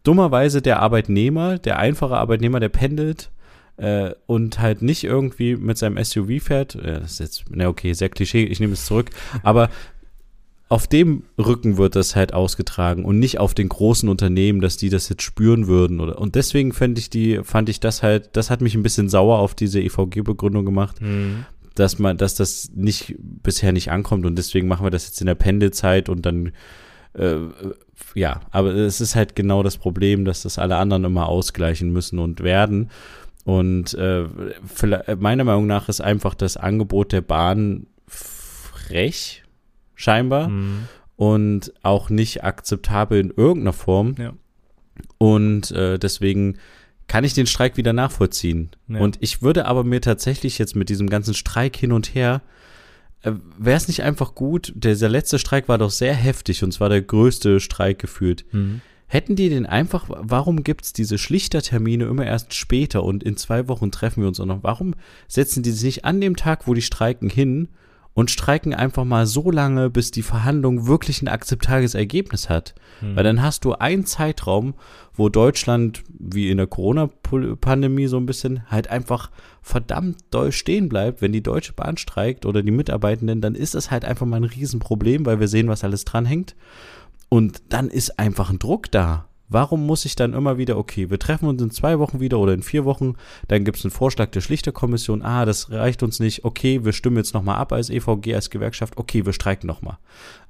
[0.02, 3.30] dummerweise der Arbeitnehmer, der einfache Arbeitnehmer, der pendelt
[3.76, 6.74] äh, und halt nicht irgendwie mit seinem SUV fährt.
[6.74, 9.10] Ja, das ist jetzt, na okay, sehr Klischee, ich nehme es zurück.
[9.42, 9.70] Aber
[10.68, 14.88] auf dem Rücken wird das halt ausgetragen und nicht auf den großen Unternehmen, dass die
[14.88, 18.48] das jetzt spüren würden oder und deswegen fand ich die fand ich das halt das
[18.48, 21.44] hat mich ein bisschen sauer auf diese EVG Begründung gemacht, mhm.
[21.74, 25.26] dass man dass das nicht bisher nicht ankommt und deswegen machen wir das jetzt in
[25.26, 26.52] der Pendelzeit und dann
[27.12, 27.36] äh,
[28.14, 32.18] ja, aber es ist halt genau das Problem, dass das alle anderen immer ausgleichen müssen
[32.18, 32.90] und werden.
[33.44, 34.24] Und äh,
[35.18, 39.42] meiner Meinung nach ist einfach das Angebot der Bahn frech,
[39.94, 40.88] scheinbar, mhm.
[41.16, 44.14] und auch nicht akzeptabel in irgendeiner Form.
[44.18, 44.32] Ja.
[45.18, 46.58] Und äh, deswegen
[47.08, 48.70] kann ich den Streik wieder nachvollziehen.
[48.88, 49.00] Ja.
[49.00, 52.42] Und ich würde aber mir tatsächlich jetzt mit diesem ganzen Streik hin und her
[53.22, 57.02] wäre es nicht einfach gut, dieser letzte Streik war doch sehr heftig und zwar der
[57.02, 58.44] größte Streik gefühlt.
[58.52, 58.80] Mhm.
[59.06, 63.68] Hätten die den einfach, warum gibt es diese Schlichtertermine immer erst später und in zwei
[63.68, 64.62] Wochen treffen wir uns auch noch?
[64.62, 64.94] Warum
[65.28, 67.68] setzen die sich nicht an dem Tag, wo die streiken, hin
[68.14, 72.74] und streiken einfach mal so lange, bis die Verhandlung wirklich ein akzeptables Ergebnis hat.
[73.00, 73.16] Hm.
[73.16, 74.74] Weil dann hast du einen Zeitraum,
[75.14, 79.30] wo Deutschland, wie in der Corona-Pandemie so ein bisschen, halt einfach
[79.62, 81.22] verdammt doll stehen bleibt.
[81.22, 84.44] Wenn die Deutsche Bahn streikt oder die Mitarbeitenden, dann ist das halt einfach mal ein
[84.44, 86.54] Riesenproblem, weil wir sehen, was alles dranhängt.
[87.28, 89.26] Und dann ist einfach ein Druck da.
[89.52, 92.54] Warum muss ich dann immer wieder, okay, wir treffen uns in zwei Wochen wieder oder
[92.54, 93.14] in vier Wochen,
[93.48, 97.18] dann gibt es einen Vorschlag der Schlichterkommission, ah, das reicht uns nicht, okay, wir stimmen
[97.18, 99.98] jetzt nochmal ab als EVG, als Gewerkschaft, okay, wir streiken nochmal.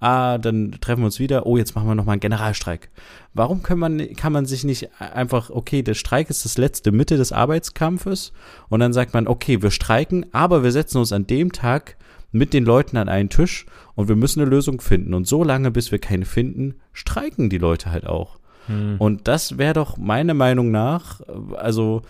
[0.01, 2.91] Ah, dann treffen wir uns wieder, oh, jetzt machen wir nochmal einen Generalstreik.
[3.35, 7.17] Warum kann man, kann man sich nicht einfach, okay, der Streik ist das letzte Mitte
[7.17, 8.33] des Arbeitskampfes
[8.69, 11.97] und dann sagt man, okay, wir streiken, aber wir setzen uns an dem Tag
[12.33, 15.15] mit den Leuten an einen Tisch und wir müssen eine Lösung finden.
[15.15, 18.39] Und so lange, bis wir keine finden, streiken die Leute halt auch.
[18.67, 18.97] Hm.
[18.99, 21.21] Und das wäre doch meiner Meinung nach,
[21.57, 22.03] also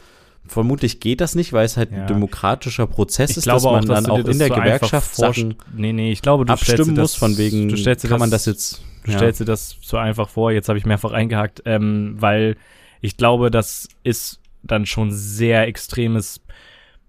[0.47, 2.03] vermutlich geht das nicht, weil es halt ja.
[2.03, 5.15] ein demokratischer Prozess ich ist, dass man auch, dass dann auch in der so Gewerkschaft
[5.15, 8.31] Sachen nee, nee, ich glaube, du abstimmen muss, von wegen, du stellst kann das, man
[8.31, 9.19] das jetzt Du ja.
[9.19, 12.57] stellst dir das so einfach vor, jetzt habe ich mehrfach eingehakt, ähm, weil
[13.01, 16.41] ich glaube, das ist dann schon sehr extremes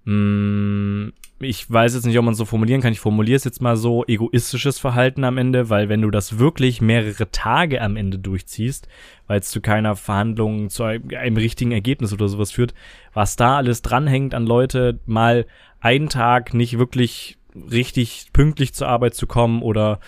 [0.06, 2.94] mh, mm, ich weiß jetzt nicht, ob man es so formulieren kann.
[2.94, 6.82] Ich formuliere es jetzt mal so, egoistisches Verhalten am Ende, weil wenn du das wirklich
[6.82, 8.88] mehrere Tage am Ende durchziehst,
[9.28, 12.74] weil es zu keiner Verhandlung, zu einem, einem richtigen Ergebnis oder sowas führt,
[13.14, 15.46] was da alles dranhängt an Leute, mal
[15.82, 20.00] einen Tag nicht wirklich richtig pünktlich zur Arbeit zu kommen oder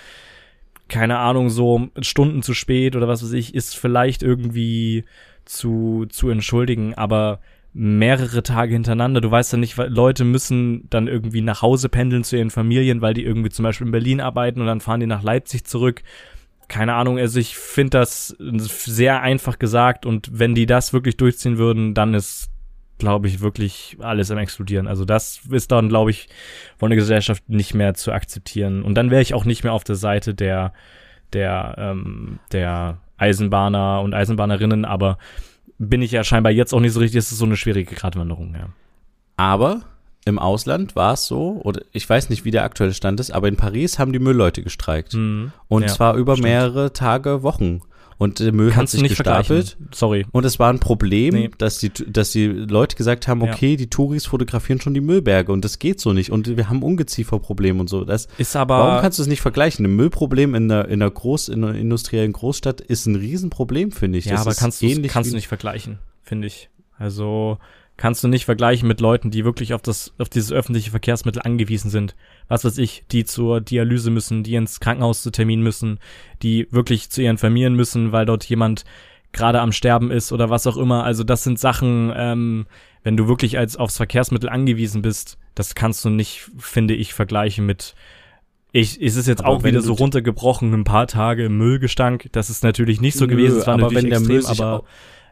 [0.87, 5.03] keine Ahnung, so Stunden zu spät oder was weiß ich, ist vielleicht irgendwie
[5.45, 7.39] zu, zu entschuldigen, aber
[7.77, 9.19] mehrere Tage hintereinander.
[9.19, 13.13] Du weißt ja nicht, Leute müssen dann irgendwie nach Hause pendeln zu ihren Familien, weil
[13.13, 16.01] die irgendwie zum Beispiel in Berlin arbeiten und dann fahren die nach Leipzig zurück.
[16.69, 21.57] Keine Ahnung, also ich finde das sehr einfach gesagt und wenn die das wirklich durchziehen
[21.57, 22.49] würden, dann ist,
[22.97, 24.87] glaube ich, wirklich alles am explodieren.
[24.87, 26.29] Also das ist dann, glaube ich,
[26.77, 28.83] von der Gesellschaft nicht mehr zu akzeptieren.
[28.83, 30.71] Und dann wäre ich auch nicht mehr auf der Seite der,
[31.33, 35.17] der, ähm, der Eisenbahner und Eisenbahnerinnen, aber
[35.77, 37.19] bin ich ja scheinbar jetzt auch nicht so richtig.
[37.19, 38.69] Es ist so eine schwierige Gratwanderung, ja.
[39.37, 39.81] Aber
[40.25, 43.47] im Ausland war es so, oder ich weiß nicht, wie der aktuelle Stand ist, aber
[43.47, 45.13] in Paris haben die Müllleute gestreikt.
[45.13, 45.51] Mhm.
[45.67, 46.47] Und ja, zwar über stimmt.
[46.47, 47.81] mehrere Tage, Wochen.
[48.17, 49.77] Und der Müll Kannst hat sich gestapelt.
[49.93, 50.25] Sorry.
[50.31, 51.51] Und es war ein Problem, nee.
[51.57, 53.77] dass, die, dass die Leute gesagt haben, okay, ja.
[53.77, 56.31] die Touris fotografieren schon die Müllberge und das geht so nicht.
[56.31, 58.05] Und wir haben Ungezieferproblem und so.
[58.05, 58.79] Das, ist aber.
[58.79, 59.85] Warum kannst du es nicht vergleichen?
[59.85, 64.17] Ein Müllproblem in einer, in einer Groß, in einer industriellen Großstadt ist ein Riesenproblem, finde
[64.17, 64.25] ich.
[64.25, 66.69] Ja, das aber kannst du kannst du nicht vergleichen, finde ich.
[66.97, 67.57] Also,
[67.97, 71.89] kannst du nicht vergleichen mit Leuten, die wirklich auf das, auf dieses öffentliche Verkehrsmittel angewiesen
[71.89, 72.15] sind.
[72.47, 75.99] Was weiß ich, die zur Dialyse müssen, die ins Krankenhaus zu Termin müssen,
[76.43, 78.83] die wirklich zu ihren Familien müssen, weil dort jemand
[79.31, 81.03] gerade am Sterben ist oder was auch immer.
[81.03, 82.65] Also das sind Sachen, ähm,
[83.03, 87.65] wenn du wirklich als aufs Verkehrsmittel angewiesen bist, das kannst du nicht, finde ich, vergleichen
[87.65, 87.95] mit
[88.71, 92.27] ich, ist es jetzt aber auch wieder so runtergebrochen, ein paar Tage Müllgestank.
[92.33, 93.59] Das ist natürlich nicht so gewesen.
[93.59, 94.83] Es war aber natürlich wenn der extrem, Müll aber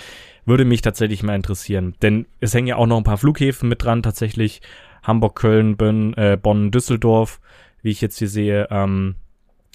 [0.44, 3.82] Würde mich tatsächlich mal interessieren, denn es hängen ja auch noch ein paar Flughäfen mit
[3.82, 4.60] dran, tatsächlich.
[5.02, 7.40] Hamburg, Köln, Bonn, äh, Bonn Düsseldorf,
[7.82, 8.68] wie ich jetzt hier sehe.
[8.70, 9.16] Ähm,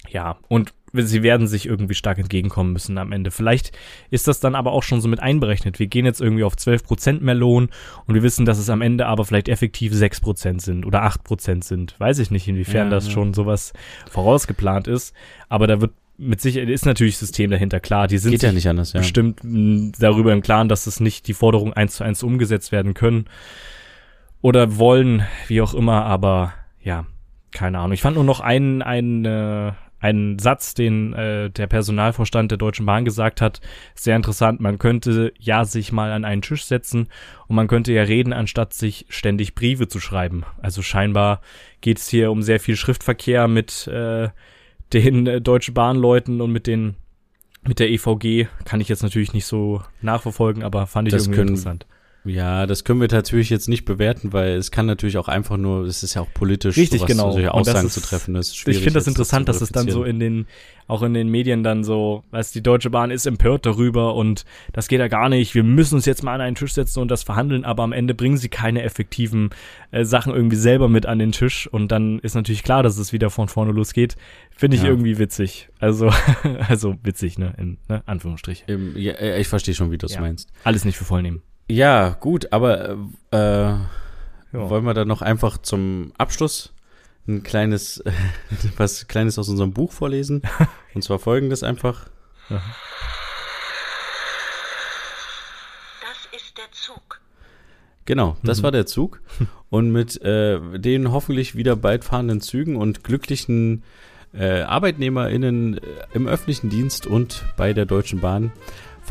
[0.08, 3.30] ja, und sie werden sich irgendwie stark entgegenkommen müssen am Ende.
[3.30, 3.72] Vielleicht
[4.10, 5.78] ist das dann aber auch schon so mit einberechnet.
[5.78, 7.68] Wir gehen jetzt irgendwie auf 12% mehr Lohn
[8.06, 11.98] und wir wissen, dass es am Ende aber vielleicht effektiv 6% sind oder 8% sind.
[11.98, 13.12] Weiß ich nicht, inwiefern ja, das ja.
[13.12, 13.72] schon sowas
[14.10, 15.14] vorausgeplant ist.
[15.48, 18.06] Aber da wird mit Sicherheit ist natürlich System dahinter, klar.
[18.06, 19.00] Die sind Geht ja nicht anders, ja.
[19.00, 23.24] bestimmt darüber im Klaren, dass es nicht die Forderungen eins zu eins umgesetzt werden können
[24.42, 27.06] oder wollen, wie auch immer, aber ja,
[27.52, 27.92] keine Ahnung.
[27.92, 32.86] Ich fand nur noch einen, einen, äh, ein Satz, den äh, der Personalvorstand der Deutschen
[32.86, 33.60] Bahn gesagt hat,
[33.94, 34.60] sehr interessant.
[34.60, 37.08] Man könnte ja sich mal an einen Tisch setzen
[37.46, 40.44] und man könnte ja reden, anstatt sich ständig Briefe zu schreiben.
[40.62, 41.40] Also scheinbar
[41.82, 44.28] geht es hier um sehr viel Schriftverkehr mit äh,
[44.92, 46.96] den äh, Deutschen Bahnleuten und mit den
[47.62, 48.46] mit der EVG.
[48.64, 51.86] Kann ich jetzt natürlich nicht so nachverfolgen, aber fand ich Das irgendwie können- interessant.
[52.24, 55.86] Ja, das können wir natürlich jetzt nicht bewerten, weil es kann natürlich auch einfach nur,
[55.86, 57.30] es ist ja auch politisch, Richtig, sowas- genau.
[57.32, 58.34] solche das Aussagen ist- zu treffen.
[58.34, 60.46] Das ist Ich schwierig finde das interessant, zu dass es dann so in den,
[60.86, 64.44] auch in den Medien dann so, weißt die Deutsche Bahn ist empört darüber und
[64.74, 65.54] das geht ja gar nicht.
[65.54, 68.12] Wir müssen uns jetzt mal an einen Tisch setzen und das verhandeln, aber am Ende
[68.14, 69.48] bringen sie keine effektiven
[69.90, 73.14] äh, Sachen irgendwie selber mit an den Tisch und dann ist natürlich klar, dass es
[73.14, 74.16] wieder von vorne losgeht.
[74.54, 74.90] Finde ich Ja.
[74.90, 75.70] irgendwie witzig.
[75.78, 76.10] Also,
[76.68, 78.02] also witzig, ne, in ne?
[78.04, 78.64] Anführungsstriche.
[78.66, 80.20] Im- ja, äh, ich verstehe schon, wie du es Ja.
[80.20, 80.50] meinst.
[80.64, 81.40] Alles nicht für voll nehmen.
[81.70, 82.96] Ja, gut, aber äh,
[83.36, 83.78] äh, Ja.
[84.52, 86.72] wollen wir dann noch einfach zum Abschluss
[87.28, 88.02] ein kleines,
[88.76, 90.42] was kleines aus unserem Buch vorlesen?
[90.94, 92.08] Und zwar folgendes einfach.
[92.48, 92.60] Das
[96.34, 97.20] ist der Zug.
[98.06, 98.62] Genau, das Mhm.
[98.64, 99.20] war der Zug.
[99.70, 103.84] Und mit äh, den hoffentlich wieder bald fahrenden Zügen und glücklichen
[104.34, 105.80] äh, ArbeitnehmerInnen äh,
[106.12, 108.50] im öffentlichen Dienst und bei der Deutschen Bahn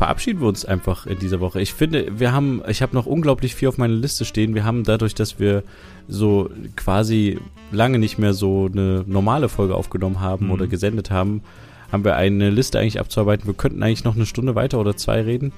[0.00, 1.60] verabschieden wir uns einfach in dieser Woche.
[1.60, 4.54] Ich finde, wir haben, ich habe noch unglaublich viel auf meiner Liste stehen.
[4.54, 5.62] Wir haben dadurch, dass wir
[6.08, 7.38] so quasi
[7.70, 10.52] lange nicht mehr so eine normale Folge aufgenommen haben Mhm.
[10.52, 11.42] oder gesendet haben,
[11.92, 13.46] haben wir eine Liste eigentlich abzuarbeiten.
[13.46, 15.52] Wir könnten eigentlich noch eine Stunde weiter oder zwei reden.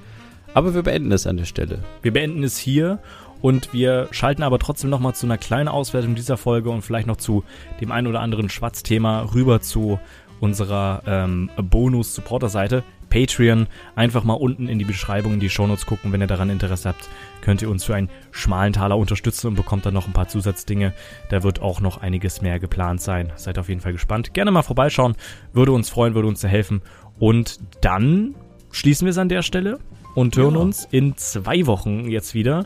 [0.53, 1.79] Aber wir beenden es an der Stelle.
[2.01, 2.99] Wir beenden es hier
[3.41, 7.15] und wir schalten aber trotzdem nochmal zu einer kleinen Auswertung dieser Folge und vielleicht noch
[7.15, 7.45] zu
[7.79, 9.99] dem ein oder anderen Schwatzthema rüber zu
[10.41, 12.83] unserer ähm, Bonus-Supporter-Seite.
[13.13, 13.67] Patreon.
[13.95, 16.11] Einfach mal unten in die Beschreibung, in die Shownotes gucken.
[16.11, 17.07] Wenn ihr daran Interesse habt,
[17.41, 20.93] könnt ihr uns für einen schmalen Taler unterstützen und bekommt dann noch ein paar Zusatzdinge.
[21.29, 23.31] Da wird auch noch einiges mehr geplant sein.
[23.35, 24.33] Seid auf jeden Fall gespannt.
[24.33, 25.15] Gerne mal vorbeischauen.
[25.53, 26.81] Würde uns freuen, würde uns sehr helfen.
[27.19, 28.33] Und dann
[28.71, 29.79] schließen wir es an der Stelle
[30.15, 30.61] und hören Ja.
[30.61, 32.65] uns in zwei Wochen jetzt wieder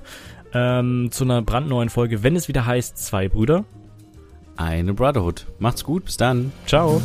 [0.54, 3.66] ähm, zu einer brandneuen Folge, wenn es wieder heißt Zwei Brüder.
[4.56, 5.46] Eine Brotherhood.
[5.60, 6.52] Macht's gut, bis dann.
[6.66, 7.02] Ciao.